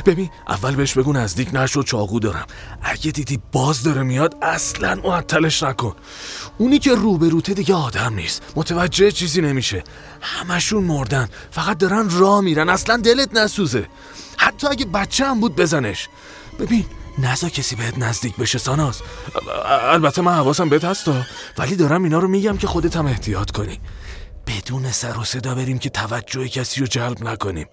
ببین 0.07 0.31
اول 0.49 0.75
بهش 0.75 0.95
بگو 0.95 1.13
نزدیک 1.13 1.49
نشو 1.53 1.83
چاقو 1.83 2.21
دارم. 2.21 2.47
اگه 2.83 3.11
دیدی 3.11 3.41
باز 3.53 3.83
داره 3.83 4.03
میاد 4.03 4.37
اصلا 4.43 4.95
معطلش 4.95 5.63
نکن. 5.63 5.97
اونی 6.59 6.79
که 6.79 6.95
روبروته 6.95 7.55
دیگه 7.55 7.75
آدم 7.75 8.15
نیست. 8.15 8.43
متوجه 8.57 9.13
چیزی 9.13 9.41
نمیشه. 9.41 9.85
همشون 10.21 10.85
مردن. 10.85 11.29
فقط 11.51 11.79
دارن 11.79 12.11
راه 12.11 12.41
میرن. 12.41 12.69
اصلا 12.69 12.97
دلت 12.97 13.35
نسوزه. 13.35 13.89
حتی 14.37 14.67
اگه 14.67 14.85
بچه 14.85 15.27
هم 15.27 15.41
بود 15.41 15.57
بزنش. 15.57 16.09
ببین 16.59 16.85
نزا 17.19 17.49
کسی 17.49 17.77
بهت 17.77 17.99
نزدیک 17.99 18.37
بشه 18.37 18.59
ساناز. 18.59 19.03
البته 19.67 20.23
من 20.23 20.35
حواسم 20.35 20.69
بهت 20.69 20.85
هستا 20.85 21.23
ولی 21.59 21.77
دارم 21.77 22.05
اینا 22.05 22.19
رو 22.19 22.29
میگم 22.29 22.57
که 22.57 22.67
خودت 22.67 22.97
هم 22.97 23.07
احتیاط 23.07 23.51
کنی. 23.51 23.81
بدون 24.47 24.93
سر 24.93 25.19
و 25.19 25.25
صدا 25.25 25.55
بریم 25.55 25.79
که 25.79 25.91
توجه 25.91 26.49
کسی 26.49 26.81
رو 26.81 26.87
جلب 26.87 27.25
نکنیم. 27.25 27.67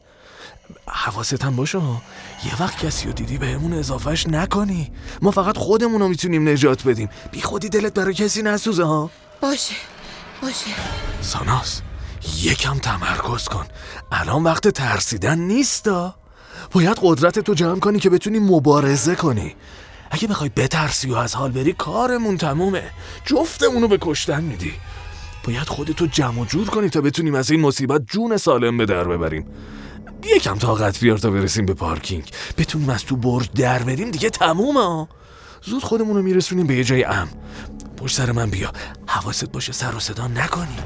حواست 0.88 1.44
هم 1.44 1.56
باشه 1.56 1.78
یه 2.46 2.62
وقت 2.62 2.86
کسی 2.86 3.08
رو 3.08 3.14
دیدی 3.14 3.38
بهمون 3.38 3.74
اضافهش 3.74 4.28
نکنی. 4.28 4.92
ما 5.22 5.32
فقط 5.32 5.58
خودمون 5.58 6.02
رو 6.02 6.08
می‌تونیم 6.08 6.50
نجات 6.50 6.84
بدیم. 6.84 7.10
بی 7.32 7.42
خودی 7.42 7.70
دلت 7.70 7.94
برای 7.94 8.14
کسی 8.14 8.42
نسوزه 8.42 8.84
ها. 8.84 9.10
باشه 9.42 9.76
باشه. 10.42 10.70
ساناز 11.22 11.82
یکم 12.42 12.80
تمرکز 12.80 13.48
کن. 13.48 13.66
الان 14.12 14.44
وقت 14.44 14.68
ترسیدن 14.68 15.40
نیستا 15.40 16.16
باید 16.72 17.00
قدرت 17.02 17.40
تو 17.40 17.54
جمع 17.54 17.80
کنی 17.80 18.00
که 18.00 18.10
بتونی 18.10 18.40
مبارزه 18.40 19.16
کنی. 19.16 19.56
اگه 20.12 20.28
بخوای 20.28 20.50
بترسی 20.50 21.10
و 21.10 21.16
از 21.16 21.36
حال 21.36 21.52
بری 21.52 21.74
کارمون 21.74 22.38
تمومه. 22.38 22.84
جفتمونو 23.26 23.88
به 23.88 23.98
کشتن 24.02 24.44
میدی. 24.44 24.74
باید 25.44 25.68
خودتو 25.68 26.08
جمع 26.08 26.46
جور 26.46 26.68
کنی 26.68 26.90
تا 26.90 27.02
بتونیم 27.02 27.36
از 27.36 27.52
این 27.52 27.62
مصیبت 27.62 28.02
جون 28.08 28.38
سالم 28.38 28.78
به 28.78 28.86
در 28.86 29.04
ببریم. 29.04 29.46
یکم 30.36 30.58
طاقت 30.58 31.00
بیار 31.00 31.18
تا 31.18 31.30
برسیم 31.30 31.66
به 31.66 31.74
پارکینگ. 31.74 32.32
بتونیم 32.58 32.90
از 32.90 33.06
تو 33.06 33.16
برج 33.16 33.50
در 33.52 33.84
بریم 33.84 34.12
دیگه 34.12 34.30
تمومه 34.30 35.08
زود 35.62 35.84
خودمون 35.84 36.16
رو 36.16 36.22
میرسونیم 36.22 36.68
به 36.68 36.76
یه 36.76 36.84
جای 36.84 37.04
ام 37.04 37.30
پشت 37.98 38.16
سر 38.16 38.32
من 38.32 38.50
بیا. 38.50 38.72
حواست 39.08 39.52
باشه 39.52 39.72
سر 39.72 39.96
و 39.96 40.00
صدا 40.00 40.28
نکنی. 40.28 40.78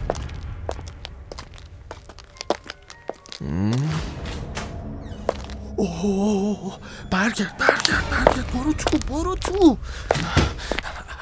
اوه 5.77 6.77
برگرد 7.11 7.57
برگرد 7.57 8.09
برگرد. 8.11 8.51
برو 8.53 8.73
تو 8.73 8.97
برو 8.97 9.35
تو. 9.35 9.77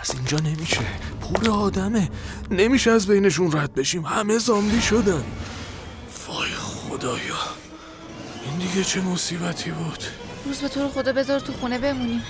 از 0.01 0.13
اینجا 0.13 0.37
نمیشه. 0.37 0.81
پر 1.21 1.49
آدمه. 1.49 2.09
نمیشه 2.51 2.91
از 2.91 3.07
بینشون 3.07 3.51
رد 3.51 3.73
بشیم. 3.73 4.05
همه 4.05 4.37
زامبی 4.37 4.81
شدن. 4.81 5.23
وای 6.27 6.49
خدایا. 6.49 7.39
این 8.45 8.57
دیگه 8.57 8.83
چه 8.83 9.01
مصیبتی 9.01 9.71
بود. 9.71 10.03
روز 10.45 10.57
به 10.57 10.67
تو 10.67 10.81
رو 10.81 10.89
خدا 10.89 11.13
بذار 11.13 11.39
تو 11.39 11.53
خونه 11.53 11.77
بمونیم. 11.77 12.23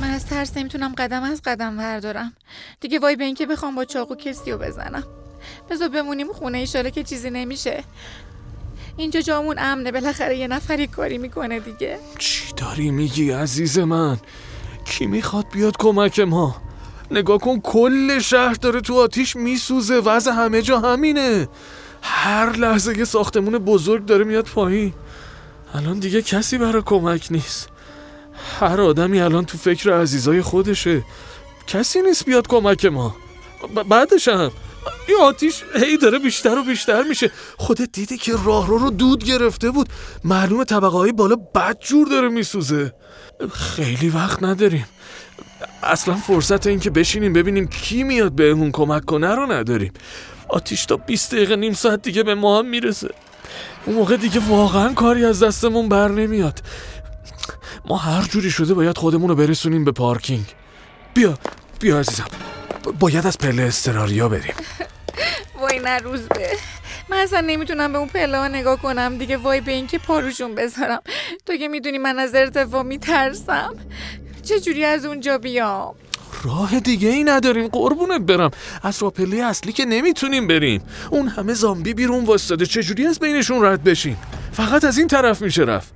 من 0.00 0.10
از 0.10 0.26
ترس 0.26 0.56
نمی‌تونم 0.56 0.94
قدم 0.98 1.22
از 1.22 1.42
قدم 1.44 1.76
بردارم. 1.76 2.32
دیگه 2.80 2.98
وای 2.98 3.16
به 3.16 3.24
اینکه 3.24 3.46
بخوام 3.46 3.74
با 3.74 3.84
چاقو 3.84 4.14
کسی 4.14 4.50
رو 4.50 4.58
بزنم. 4.58 5.04
بذار 5.70 5.88
بمونیم 5.88 6.32
خونه 6.32 6.58
ایشاله 6.58 6.90
که 6.90 7.04
چیزی 7.04 7.30
نمیشه. 7.30 7.84
اینجا 8.98 9.20
جامون 9.20 9.56
امنه 9.58 9.92
بالاخره 9.92 10.36
یه 10.36 10.48
نفری 10.48 10.86
کاری 10.86 11.18
می‌کنه 11.18 11.60
دیگه. 11.60 11.98
چی 12.18 12.52
داری 12.56 12.90
میگی 12.90 13.30
عزیز 13.30 13.78
من؟ 13.78 14.16
کی 14.84 15.06
می‌خواد 15.06 15.46
بیاد 15.52 15.76
کمک 15.78 16.20
ما؟ 16.20 16.56
نگاه 17.10 17.38
کن 17.38 17.60
کل 17.60 18.18
شهر 18.18 18.54
داره 18.54 18.80
تو 18.80 19.00
آتیش 19.00 19.36
میسوزه 19.36 19.94
وضع 19.94 20.30
همه 20.30 20.62
جا 20.62 20.80
همینه. 20.80 21.48
هر 22.02 22.56
لحظه 22.56 22.98
یه 22.98 23.04
ساختمون 23.04 23.58
بزرگ 23.58 24.04
داره 24.06 24.24
میاد 24.24 24.44
پایین. 24.44 24.92
الان 25.74 25.98
دیگه 25.98 26.22
کسی 26.22 26.58
برای 26.58 26.82
کمک 26.86 27.26
نیست. 27.30 27.68
هر 28.60 28.80
آدمی 28.80 29.20
الان 29.20 29.44
تو 29.44 29.58
فکر 29.58 30.00
عزیزای 30.00 30.42
خودشه. 30.42 31.04
کسی 31.66 32.02
نیست 32.02 32.24
بیاد 32.24 32.46
کمک 32.46 32.84
ما. 32.84 33.16
بعدش 33.88 34.28
هم. 34.28 34.50
این 35.08 35.16
آتیش 35.22 35.62
هی 35.74 35.96
داره 35.96 36.18
بیشتر 36.18 36.58
و 36.58 36.64
بیشتر 36.64 37.02
میشه. 37.02 37.30
خودت 37.56 37.92
دیدی 37.92 38.16
که 38.16 38.32
راه 38.44 38.66
رو 38.66 38.90
دود 38.90 39.24
گرفته 39.24 39.70
بود. 39.70 39.88
معلوم 40.24 40.64
طبقه 40.64 40.96
های 40.96 41.12
بالا 41.12 41.36
بد 41.36 41.78
جور 41.80 42.08
داره 42.08 42.28
میسوزه. 42.28 42.92
خیلی 43.52 44.08
وقت 44.08 44.42
نداریم. 44.42 44.86
اصلا 45.82 46.14
فرصت 46.14 46.66
این 46.66 46.80
که 46.80 46.90
بشینیم 46.90 47.32
ببینیم 47.32 47.66
کی 47.66 48.02
میاد 48.02 48.32
بهمون 48.32 48.70
کمک 48.72 49.04
کنه 49.04 49.34
رو 49.34 49.52
نداریم. 49.52 49.92
آتیش 50.48 50.86
تا 50.86 50.96
20 50.96 51.34
دقیقه 51.34 51.56
نیم 51.56 51.72
ساعت 51.72 52.02
دیگه 52.02 52.22
به 52.22 52.34
ما 52.34 52.58
هم 52.58 52.66
می‌رسه. 52.66 53.14
اون 53.86 53.96
موقع 53.96 54.16
دیگه 54.16 54.40
واقعا 54.48 54.92
کاری 54.92 55.24
از 55.24 55.42
دستمون 55.42 55.88
بر 55.88 56.08
نمیاد. 56.08 56.62
ما 57.84 57.96
هر 57.96 58.22
جوری 58.22 58.50
شده 58.50 58.74
باید 58.74 58.98
خودمون 58.98 59.28
رو 59.28 59.34
برسونیم 59.34 59.84
به 59.84 59.92
پارکینگ. 59.92 60.44
بیا 61.14 61.38
بیا 61.80 61.98
عزیزم. 61.98 62.26
باید 63.00 63.26
از 63.26 63.38
پله 63.38 63.62
استراریا 63.62 64.28
بریم 64.28 64.54
وای 65.60 65.78
نه 65.78 65.98
روز 65.98 66.20
به 66.20 66.50
من 67.08 67.16
اصلا 67.16 67.40
نمی‌تونم 67.40 67.92
به 67.92 67.98
اون 67.98 68.08
پله 68.08 68.38
ها 68.38 68.48
نگاه 68.48 68.82
کنم 68.82 69.18
دیگه 69.18 69.36
وای 69.36 69.60
به 69.60 69.72
اینکه 69.72 69.98
پاروشون 69.98 70.54
بذارم 70.54 71.02
تو 71.46 71.56
که 71.56 71.68
می‌دونی 71.68 71.98
من 71.98 72.18
از 72.18 72.34
ارتفاع 72.34 72.82
میترسم 72.82 73.74
چجوری 74.42 74.84
از 74.84 75.04
اونجا 75.04 75.38
بیام 75.38 75.94
راه 76.44 76.80
دیگه 76.80 77.08
ای 77.08 77.24
نداریم 77.24 77.68
قربونت 77.68 78.20
برم 78.20 78.50
از 78.82 79.02
راپله 79.02 79.36
اصلی 79.36 79.72
که 79.72 79.84
نمی‌تونیم 79.84 80.46
بریم 80.46 80.82
اون 81.10 81.28
همه 81.28 81.54
زامبی 81.54 81.94
بیرون 81.94 82.24
واسطاده 82.24 82.66
چجوری 82.66 83.06
از 83.06 83.18
بینشون 83.18 83.64
رد 83.64 83.84
بشیم 83.84 84.18
فقط 84.52 84.84
از 84.84 84.98
این 84.98 85.08
طرف 85.08 85.42
میشه 85.42 85.62
رفت 85.62 85.92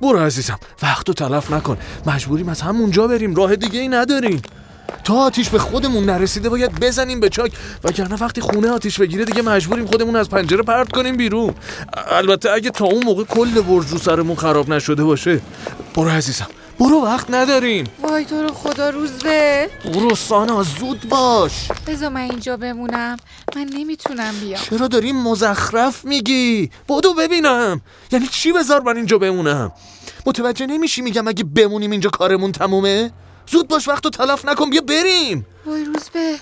برو 0.00 0.18
عزیزم 0.18 0.58
وقتو 0.82 1.12
تلف 1.12 1.50
نکن 1.50 1.78
مجبوریم 2.06 2.48
از 2.48 2.60
همونجا 2.60 3.06
بریم 3.06 3.34
راه 3.34 3.56
دیگه 3.56 3.80
ای 3.80 3.88
نداریم 3.88 4.42
تا 5.04 5.14
آتیش 5.14 5.48
به 5.48 5.58
خودمون 5.58 6.04
نرسیده 6.04 6.48
باید 6.48 6.80
بزنیم 6.80 7.20
به 7.20 7.28
چاک. 7.28 7.52
وگرنه 7.84 8.16
وقتی 8.16 8.40
خونه 8.40 8.70
آتیش 8.70 9.00
بگیره 9.00 9.24
دیگه 9.24 9.42
مجبوریم 9.42 9.86
خودمون 9.86 10.16
از 10.16 10.30
پنجره 10.30 10.62
پرت 10.62 10.92
کنیم 10.92 11.16
بیرون. 11.16 11.54
البته 12.10 12.50
اگه 12.50 12.70
تا 12.70 12.84
اون 12.84 13.04
موقع 13.04 13.24
کل 13.24 13.60
برج 13.60 13.88
رو 13.88 13.98
سرمون 13.98 14.36
خراب 14.36 14.68
نشده 14.68 15.04
باشه. 15.04 15.40
برو 15.94 16.08
عزیزم. 16.08 16.46
برو 16.80 17.04
وقت 17.04 17.26
نداریم. 17.30 17.86
وای 18.02 18.24
تو 18.24 18.42
رو 18.42 18.52
خدا 18.52 18.90
روزبه 18.90 19.70
برو 19.84 20.14
سانا 20.14 20.62
زود 20.62 21.08
باش. 21.08 21.68
بذار 21.86 22.08
من 22.08 22.20
اینجا 22.20 22.56
بمونم. 22.56 23.16
من 23.56 23.70
نمی‌تونم 23.74 24.34
بیام. 24.40 24.60
چرا 24.70 24.88
داری 24.88 25.12
مزخرف 25.12 26.04
میگی؟ 26.04 26.70
بدو 26.88 27.14
ببینم. 27.14 27.80
یعنی 28.12 28.26
چی 28.26 28.52
بذار 28.52 28.80
من 28.80 28.96
اینجا 28.96 29.18
بمونم؟ 29.18 29.72
متوجه 30.26 30.66
نمیشی 30.66 31.02
میگم 31.02 31.28
اگه 31.28 31.44
بمونیم 31.44 31.90
اینجا 31.90 32.10
کارمون 32.10 32.52
تمومه؟ 32.52 33.10
زود 33.46 33.68
باش 33.68 33.88
وقت 33.88 34.04
رو 34.04 34.10
تلف 34.10 34.44
نکن 34.44 34.70
بیا 34.70 34.80
بریم. 34.80 35.46
وای 35.66 35.84
روزبه 35.84 36.36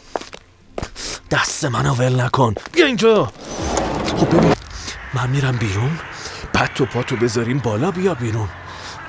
دست 1.30 1.64
منو 1.64 1.94
ول 1.94 2.20
نکن. 2.20 2.54
بیا 2.72 2.86
اینجا. 2.86 3.32
خب 4.16 4.36
ببین 4.36 4.54
من 5.14 5.30
میرم 5.30 5.56
بیرون 5.56 5.98
بعد 6.52 6.70
تو 6.74 6.86
پاتو 6.86 7.16
بذاریم 7.16 7.58
بالا 7.58 7.90
بیا 7.90 8.14
بیرون. 8.14 8.48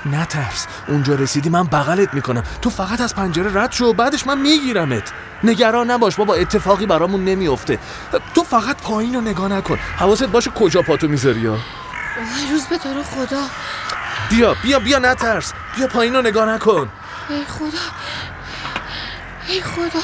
نترس. 0.06 0.66
اونجا 0.88 1.14
رسیدی 1.14 1.48
من 1.48 1.64
بغلت 1.64 2.14
می‌کنم. 2.14 2.42
تو 2.62 2.70
فقط 2.70 3.00
از 3.00 3.14
پنجره 3.14 3.62
رد 3.62 3.72
شو 3.72 3.92
بعدش 3.92 4.26
من 4.26 4.38
میگیرمت. 4.40 5.12
نگران 5.44 5.90
نباش 5.90 6.16
بابا 6.16 6.34
اتفاقی 6.34 6.86
برامون 6.86 7.24
نمیافته. 7.24 7.78
تو 8.34 8.44
فقط 8.44 8.76
پایین 8.76 9.14
رو 9.14 9.20
نگاه 9.20 9.48
نکن. 9.48 9.78
حواست 9.98 10.24
باشه 10.24 10.50
کجا 10.50 10.82
پاتو 10.82 11.08
می‌ذاری 11.08 11.46
وای 11.46 11.58
روزبه 12.52 12.78
تو 12.78 12.94
رو 12.94 13.02
خدا. 13.02 13.42
بیا 14.30 14.54
بیا 14.62 14.78
بیا 14.78 14.98
نترس. 14.98 15.52
بیا 15.76 15.86
پایین 15.86 16.16
رو 16.16 16.22
نگاه 16.22 16.48
نکن. 16.48 16.88
ای 17.30 17.44
خدا. 17.44 17.78
ای 19.48 19.60
خدا. 19.62 20.00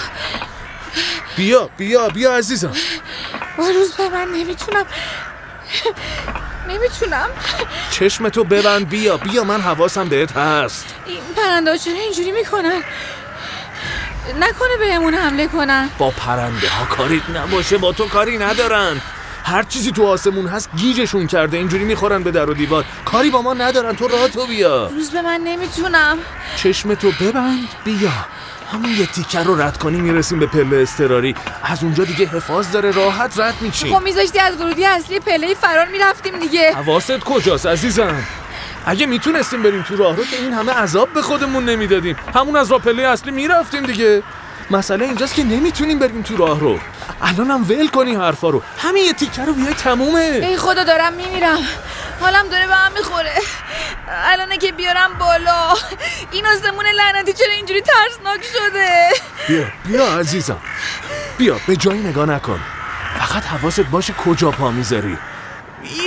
بیا 1.37 1.71
بیا 1.77 2.09
بیا 2.09 2.37
عزیزم. 2.37 2.73
وای 3.59 3.73
روزبه 3.73 4.09
من 4.09 4.29
نمی‌تونم 4.29 4.87
نمی‌تونم. 6.69 7.29
چشمتو 7.91 8.45
ببند 8.45 8.89
بیا 8.89 9.17
بیا 9.17 9.45
من 9.45 9.61
حواسم 9.61 10.09
بهت 10.09 10.37
هست. 10.37 10.95
این 11.07 11.21
پرنده 11.37 11.79
چرا 11.79 11.95
اینجوری 11.95 12.33
می‌کنن؟ 12.33 12.83
نکنه 14.41 14.77
بهمون 14.79 15.15
حمله 15.15 15.49
کنن. 15.49 15.91
با 15.99 16.11
پرنده 16.11 16.69
ها 16.69 16.85
کاریت 16.85 17.31
نباشه 17.31 17.79
با 17.79 17.93
تو 17.93 18.09
کاری 18.09 18.39
ندارن. 18.39 19.01
هر 19.46 19.62
چیزی 19.62 19.92
تو 19.92 20.06
آسمون 20.06 20.46
هست 20.46 20.70
گیجشون 20.76 21.26
کرده 21.26 21.56
اینجوری 21.56 21.85
می‌خورن 21.85 22.22
به 22.22 22.30
در 22.30 22.50
و 22.50 22.54
دیوار. 22.54 22.85
کاری 23.04 23.30
با 23.30 23.42
ما 23.42 23.54
ندارن 23.54 23.96
تو 23.96 24.09
راه 24.09 24.28
تو 24.28 24.46
بیا. 24.46 24.87
روز 24.87 25.11
به 25.11 25.22
من 25.22 25.40
نمی‌تونم. 25.44 26.18
چشمتو 26.56 27.11
ببند 27.20 27.68
بیا. 27.85 28.11
همون 28.72 28.90
یه 28.90 29.06
تیکر 29.06 29.42
رو 29.42 29.61
رد 29.61 29.78
کنی 29.78 30.00
می‌رسیم 30.00 30.38
به 30.38 30.46
پله 30.46 30.76
استراری 30.76 31.35
از 31.64 31.82
اونجا 31.82 32.04
دیگه 32.04 32.26
حفاظ 32.26 32.70
داره 32.72 32.90
راحت 32.90 33.40
رد 33.40 33.54
میچیم 33.61 33.98
خب 33.98 34.04
میذاشتی 34.04 34.38
از 34.38 34.61
ورودی 34.61 34.85
اصلی 34.85 35.20
پله 35.20 35.54
فرار 35.54 35.88
می‌رفتیم 35.88 36.38
دیگه. 36.38 36.72
حواست 36.74 37.18
کجاست 37.18 37.66
عزیزم؟ 37.66 38.24
اگه 38.87 39.06
می‌تونستیم 39.06 39.62
بریم 39.62 39.82
تو 39.82 39.96
راه 39.96 40.16
رو 40.16 40.24
که 40.24 40.37
این 40.37 40.52
همه 40.52 40.72
عذاب 40.72 41.12
به 41.12 41.22
خودمون 41.22 41.64
نمی‌دادیم. 41.64 42.16
همون 42.35 42.56
از 42.56 42.70
راه 42.70 42.80
پله 42.80 43.02
اصلی 43.02 43.32
می‌رفتیم 43.32 43.82
دیگه. 43.82 44.22
مسئله 44.70 45.05
اینجاست 45.05 45.35
که 45.35 45.44
نمی‌تونیم 45.44 45.98
بریم 45.98 46.22
تو 46.22 46.37
راه 46.37 46.61
رو. 46.61 46.79
الانم 47.22 47.62
ول 47.68 47.88
کنی 47.88 48.14
حرفا 48.14 48.50
رو. 48.50 48.62
همین 48.79 49.05
یه 49.05 49.12
تیکه 49.12 49.44
رو 49.44 49.52
بیای 49.52 49.74
تمومه. 49.74 50.18
ای 50.18 50.57
خدا 50.57 50.85
دارم 50.85 51.12
میمیرم. 51.12 51.59
حالم 52.20 52.48
داره 52.48 52.66
به 52.66 52.74
هم 52.74 52.92
می‌خوره. 52.92 53.35
الانه 54.09 54.57
که 54.59 54.72
بیارم 54.72 55.11
بالا. 55.18 55.74
این 56.33 56.46
آسمون 56.46 56.87
لعنتی 56.87 57.33
چرا 57.33 57.52
اینجوری 57.52 57.81
ترسناک 57.81 58.44
شده؟ 58.44 59.09
بیا 59.48 59.64
بیا 59.85 60.18
عزیزم. 60.18 60.61
بیا 61.38 61.57
به 61.66 61.76
جایی 61.76 62.00
نگاه 62.00 62.26
نکن. 62.26 62.61
فقط 63.18 63.44
حواست 63.44 63.81
باشه 63.81 64.12
کجا 64.12 64.50
پا 64.50 64.70
می‌ذاری. 64.70 65.18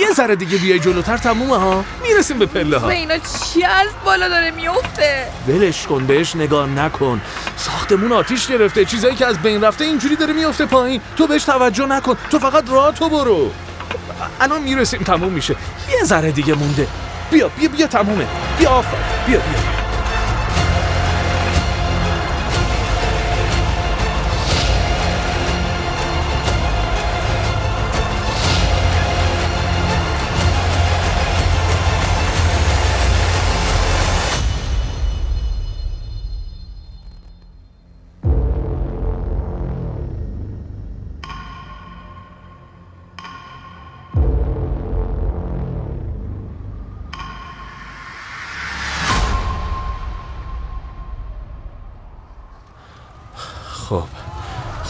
یه 0.00 0.12
ذره 0.12 0.36
دیگه 0.36 0.58
بیای 0.58 0.78
جلوتر 0.78 1.16
تمومه 1.16 1.56
ها. 1.56 1.84
می‌رسیم 2.02 2.38
به 2.38 2.46
پله 2.46 2.78
ها. 2.78 2.88
اینا 2.88 3.14
چی 3.18 3.64
از 3.64 3.88
بالا 4.04 4.28
داره؟ 4.28 4.50
میفته. 4.50 5.26
ولش 5.48 5.86
کن 5.86 6.06
بهش 6.06 6.36
نگاه 6.36 6.68
نکن. 6.68 7.20
ساختمون 7.56 8.12
آتیش 8.12 8.46
گرفته. 8.46 8.84
چیزایی 8.84 9.14
که 9.14 9.26
از 9.26 9.38
بین 9.38 9.64
رفته 9.64 9.84
اینجوری 9.84 10.16
داره 10.16 10.32
میفته 10.32 10.66
پایین. 10.66 11.00
تو 11.16 11.26
بهش 11.26 11.44
توجه 11.44 11.86
نکن. 11.86 12.16
تو 12.30 12.38
فقط 12.38 12.70
راه 12.70 12.94
تو 12.94 13.08
برو. 13.08 13.50
الان 14.40 14.62
می‌رسیم 14.62 15.02
تموم 15.02 15.32
میشه. 15.32 15.56
یه 15.92 16.04
ذره 16.04 16.32
دیگه 16.32 16.54
مونده. 16.54 16.86
بیا 17.30 17.48
بیا 17.48 17.68
بیا 17.68 17.86
تمومه. 17.86 18.26
بیا 18.58 18.70
آفر 18.70 18.96
بیا 19.26 19.38
بیا. 19.38 19.89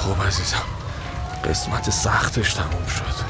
خب 0.00 0.26
عزیزم 0.26 0.62
قسمت 1.44 1.90
سختش 1.90 2.54
تموم 2.54 2.86
شد. 2.86 3.24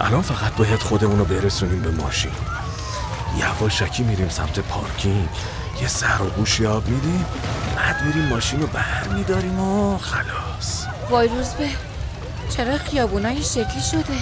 الان 0.00 0.22
فقط 0.22 0.52
باید 0.52 0.80
خودمون 0.80 1.18
رو 1.18 1.24
برسونیم 1.24 1.82
به 1.82 1.90
ماشین. 1.90 2.32
یواشکی 3.38 4.02
میریم 4.02 4.28
سمت 4.28 4.58
پارکینگ. 4.58 5.28
یه 5.82 5.88
سر 5.88 6.22
و 6.22 6.30
گوشی 6.30 6.66
آب 6.66 6.88
میدیم 6.88 7.26
بعد 7.76 8.02
میریم 8.02 8.28
ماشین 8.28 8.60
رو 8.60 8.66
بر 8.66 9.08
میداریم 9.08 9.60
و 9.60 9.98
خلاص. 9.98 10.84
وای 11.10 11.28
روز 11.28 11.48
به 11.48 11.68
چرا 12.56 12.78
خیابونا 12.78 13.28
این 13.28 13.42
شکلی 13.42 13.82
شده؟ 13.90 14.18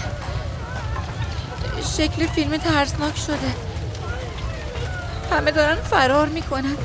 شکل 1.97 2.27
فیلم 2.27 2.57
ترسناک 2.57 3.17
شده. 3.17 3.55
همه 5.33 5.51
دارن 5.51 5.77
فرار 5.77 6.29
می‌کنن. 6.29 6.77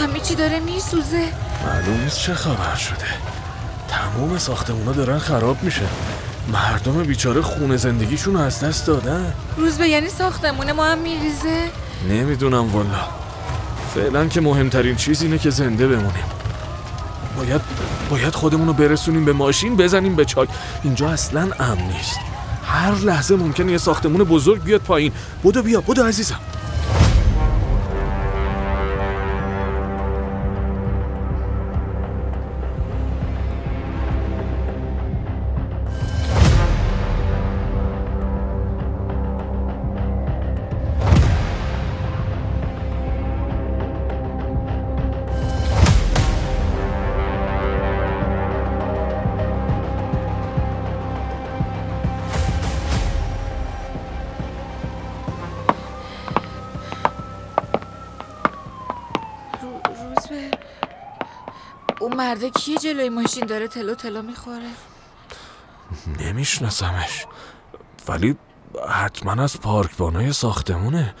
همه 0.00 0.20
چی 0.20 0.34
داره 0.34 0.60
میسوزه. 0.60 1.28
معلوم 1.66 2.00
نیست 2.00 2.18
چه 2.18 2.34
خبر 2.34 2.74
شده. 2.74 3.33
تمام 4.14 4.38
ساختمونا 4.38 4.92
دارن 4.92 5.18
خراب 5.18 5.62
میشه. 5.62 5.82
مردم 6.52 7.02
بیچاره 7.02 7.42
خونه 7.42 7.76
زندگیشون 7.76 8.36
از 8.36 8.60
دست 8.60 8.86
دادن. 8.86 9.32
روز 9.56 9.78
به 9.78 9.88
یعنی 9.88 10.08
ساختمون 10.08 10.72
ما 10.72 10.84
هم 10.84 10.98
میریزه؟ 10.98 11.68
نمی‌دونم 12.10 12.72
والا. 12.72 13.08
فعلا 13.94 14.26
که 14.26 14.40
مهمترین 14.40 14.96
چیز 14.96 15.22
اینه 15.22 15.38
که 15.38 15.50
زنده 15.50 15.88
بمونیم. 15.88 16.24
باید 17.36 17.60
باید 18.10 18.34
خودمون 18.34 18.66
رو 18.66 18.72
برسونیم 18.72 19.24
به 19.24 19.32
ماشین 19.32 19.76
بزنیم 19.76 20.16
به 20.16 20.24
چاک. 20.24 20.48
اینجا 20.82 21.08
اصلا 21.08 21.40
امن 21.58 21.82
نیست. 21.82 22.18
هر 22.64 22.94
لحظه 22.94 23.36
ممکنه 23.36 23.72
یه 23.72 23.78
ساختمون 23.78 24.24
بزرگ 24.24 24.62
بیاد 24.62 24.80
پایین. 24.80 25.12
بودو 25.42 25.62
بیا 25.62 25.80
بودو 25.80 26.04
عزیزم. 26.04 26.40
مرده 62.14 62.50
کیه 62.50 62.78
جلوی 62.78 63.08
ماشین؟ 63.08 63.46
داره 63.46 63.68
تلو 63.68 63.94
تلو 63.94 64.22
می‌خوره. 64.22 64.70
نمیشناسمش. 66.20 67.26
ولی 68.08 68.36
حتما 68.88 69.42
از 69.42 69.60
پارکبانای 69.60 70.32
ساختمونه. 70.32 71.14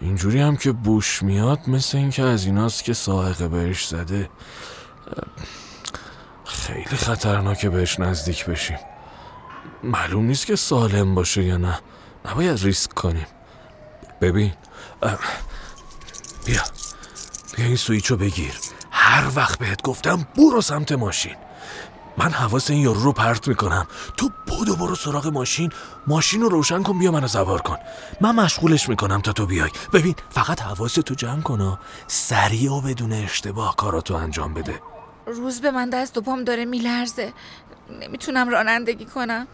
اینجوری 0.00 0.40
هم 0.40 0.56
که 0.56 0.72
بوش 0.72 1.22
میاد 1.22 1.68
مثل 1.68 1.98
اینکه 1.98 2.22
از 2.22 2.44
ایناست 2.44 2.84
که 2.84 2.92
سائقه 2.92 3.48
بهش 3.48 3.86
زده. 3.86 4.30
خیلی 6.44 6.96
خطرناکه 6.96 7.70
بهش 7.70 8.00
نزدیک 8.00 8.46
بشیم. 8.46 8.78
معلوم 9.82 10.24
نیست 10.24 10.46
که 10.46 10.56
سالم 10.56 11.14
باشه 11.14 11.42
یا 11.42 11.56
نه. 11.56 11.78
نباید 12.24 12.64
ریسک 12.64 12.94
کنیم. 12.94 13.26
ببین 14.20 14.52
بیا. 16.44 16.62
بیا 17.56 17.66
این 17.66 17.76
سویچو 17.76 18.16
بگیر. 18.16 18.54
هر 19.16 19.30
وقت 19.36 19.58
بهت 19.58 19.82
گفتم 19.82 20.26
برو 20.36 20.60
سمت 20.60 20.92
ماشین. 20.92 21.34
من 22.18 22.30
حواس 22.30 22.70
این 22.70 22.80
یارو 22.80 23.00
رو 23.00 23.12
پرت 23.12 23.48
می‌کنم. 23.48 23.86
تو 24.16 24.30
بدو 24.46 24.76
برو 24.76 24.94
سراغ 24.94 25.26
ماشین. 25.26 25.72
ماشین 26.06 26.40
رو 26.40 26.48
روشن 26.48 26.82
کن 26.82 26.98
بیا 26.98 27.12
منو 27.12 27.28
سوار 27.28 27.62
کن. 27.62 27.76
من 28.20 28.34
مشغولش 28.34 28.88
می‌کنم 28.88 29.20
تا 29.20 29.32
تو 29.32 29.46
بیای. 29.46 29.70
ببین 29.92 30.14
فقط 30.30 30.62
حواس 30.62 30.94
تو 30.94 31.14
جمع 31.14 31.40
کن 31.40 31.78
سریع 32.06 32.72
و 32.72 32.80
بدون 32.80 33.12
اشتباه 33.12 33.76
کاراتو 33.76 34.14
انجام 34.14 34.54
بده. 34.54 34.80
روز 35.26 35.60
به 35.60 35.70
من 35.70 35.90
دست 35.90 36.18
و 36.18 36.20
پام 36.20 36.44
داره 36.44 36.64
میلرزه. 36.64 37.32
نمی‌تونم 38.00 38.48
رانندگی 38.48 39.04
کنم. 39.04 39.46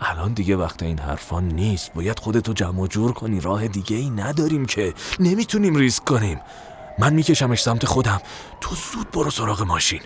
الان 0.00 0.32
دیگه 0.32 0.56
وقت 0.56 0.82
این 0.82 0.98
حرفان 0.98 1.44
نیست. 1.44 1.94
باید 1.94 2.18
خودتو 2.18 2.52
جمع 2.52 2.80
و 2.80 2.86
جور 2.86 3.12
کنی. 3.12 3.40
راه 3.40 3.68
دیگه 3.68 3.96
ای 3.96 4.10
نداریم 4.10 4.66
که. 4.66 4.94
نمی‌تونیم 5.20 5.76
ریسک 5.76 6.04
کنیم. 6.04 6.40
من 6.98 7.12
میکشمش 7.12 7.62
سمت 7.62 7.86
خودم. 7.86 8.20
تو 8.60 8.74
زود 8.74 9.10
برو 9.10 9.30
سراغ 9.30 9.62
ماشین. 9.62 10.00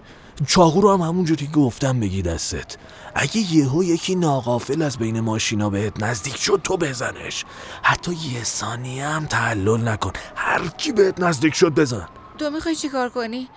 چاقو 0.46 0.80
رو 0.80 0.92
هم 0.92 1.00
همونجوری 1.00 1.46
گفتم 1.46 2.00
بگی 2.00 2.22
دستت. 2.22 2.76
اگه 3.14 3.54
یهو 3.54 3.84
یکی 3.84 4.14
ناقافل 4.14 4.82
از 4.82 4.98
بین 4.98 5.20
ماشینا 5.20 5.70
بهت 5.70 6.02
نزدیک 6.02 6.36
شد 6.36 6.60
تو 6.64 6.76
بزنش. 6.76 7.44
حتی 7.82 8.12
یه 8.12 8.44
ثانیه 8.44 9.06
هم 9.06 9.26
تعلل 9.26 9.88
نکن. 9.88 10.12
هر 10.36 10.68
کی 10.68 10.92
بهت 10.92 11.20
نزدیک 11.20 11.54
شد 11.54 11.74
بزن. 11.74 12.08
تو 12.38 12.50
می‌خوای 12.50 12.76
چیکار 12.76 13.08
کنی؟ 13.08 13.48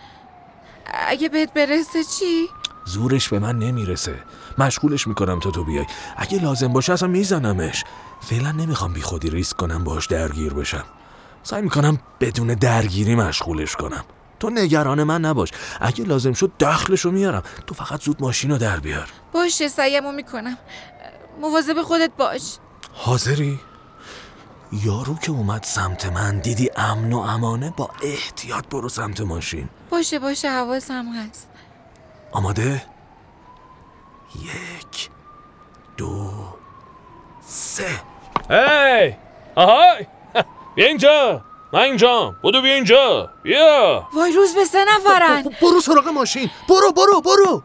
اگه 1.08 1.30
بهت 1.30 1.54
برسه 1.54 2.04
چی؟ 2.04 2.48
زورش 2.86 3.30
به 3.30 3.40
من 3.40 3.60
نمی‌رسه. 3.60 4.16
مشغولش 4.58 5.08
می‌کنم 5.08 5.40
تا 5.40 5.52
تو 5.52 5.64
بیای. 5.64 5.86
اگه 6.18 6.42
لازم 6.42 6.74
باشه 6.74 6.94
اصلا 6.94 7.08
میزنمش. 7.08 7.84
فعلا 8.22 8.52
نمی‌خوام 8.52 8.94
بی 8.94 9.02
خودی 9.02 9.30
ریسک 9.30 9.58
کنم 9.58 9.84
باش 9.84 10.08
درگیر 10.08 10.54
بشم. 10.54 10.84
سعی 11.44 11.62
می‌کنم 11.62 12.00
بدون 12.20 12.48
درگیری 12.48 13.16
مشغولش 13.16 13.76
کنم. 13.76 14.04
تو 14.40 14.50
نگران 14.50 15.04
من 15.04 15.22
نباش. 15.22 15.52
اگه 15.82 16.04
لازم 16.04 16.34
شد 16.34 16.52
دخلشو 16.60 17.12
میارم. 17.12 17.44
تو 17.68 17.76
فقط 17.76 18.02
زود 18.02 18.22
ماشین 18.22 18.52
رو 18.52 18.58
در 18.58 18.80
بیار. 18.80 19.10
باشه 19.32 19.68
سعیمو 19.68 20.12
می‌کنم. 20.12 20.58
مواظب 21.42 21.82
خودت 21.82 22.12
باش. 22.18 22.58
حاضری؟ 22.94 23.60
یارو 24.72 25.16
که 25.16 25.32
اومد 25.32 25.64
سمت 25.64 26.06
من 26.06 26.40
دیدی 26.40 26.70
امن 26.78 27.14
و 27.14 27.20
امانه 27.20 27.74
با 27.78 27.90
احتیاط 28.04 28.68
برو 28.68 28.90
سمت 28.90 29.22
ماشین. 29.22 29.70
باشه 29.90 30.20
باشه 30.20 30.50
حواسم 30.50 31.06
هست. 31.06 31.50
آماده؟ 32.32 32.84
یک 34.36 35.10
دو 35.98 36.32
سه. 37.48 37.90
هی 38.50 39.16
آهای! 39.56 40.08
بیا 40.76 40.88
اینجا 40.88 41.42
من 41.74 41.80
اینجا 41.82 42.36
بودو 42.42 42.62
بیا 42.62 42.74
اینجا 42.74 43.30
بیا 43.44 44.04
وای 44.14 44.32
روز 44.32 44.56
به 44.56 44.66
سه 44.66 44.86
نفرن 44.96 45.44
برو 45.62 45.82
سراغ 45.82 46.08
ماشین 46.08 46.50
برو 46.70 46.92
برو 46.92 47.22
برو 47.22 47.62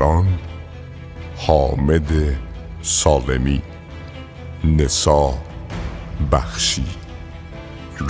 بازیگران 0.00 0.38
حامد 1.36 2.10
سالمی 2.82 3.62
نسا 4.64 5.34
بخشی 6.32 6.86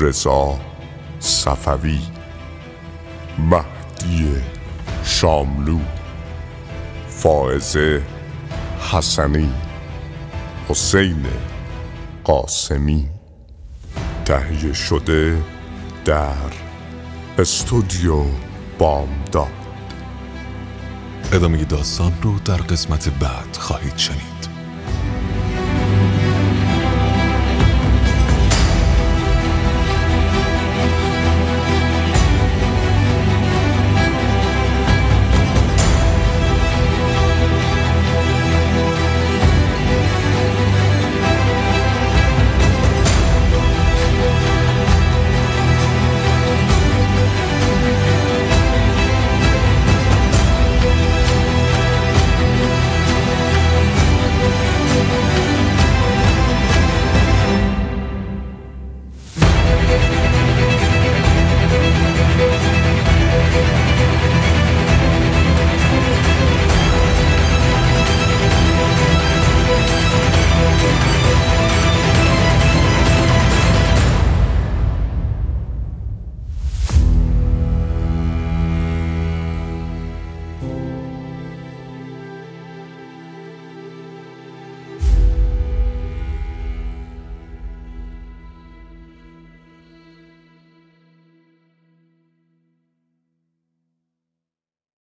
رضا 0.00 0.58
صفوی 1.20 1.98
مهدی 3.38 4.36
شاملو 5.04 5.78
فائزه 7.08 8.02
حسنی 8.92 9.52
حسین 10.68 11.26
قاسمی. 12.24 13.08
تهیه 14.24 14.72
شده 14.72 15.42
در 16.04 16.50
استودیو 17.38 18.24
بامداد. 18.78 19.59
ادامه 21.32 21.64
داستان 21.64 22.12
رو 22.22 22.38
در 22.38 22.56
قسمت 22.56 23.08
بعد 23.08 23.56
خواهید 23.56 23.96
شنید. 23.96 24.49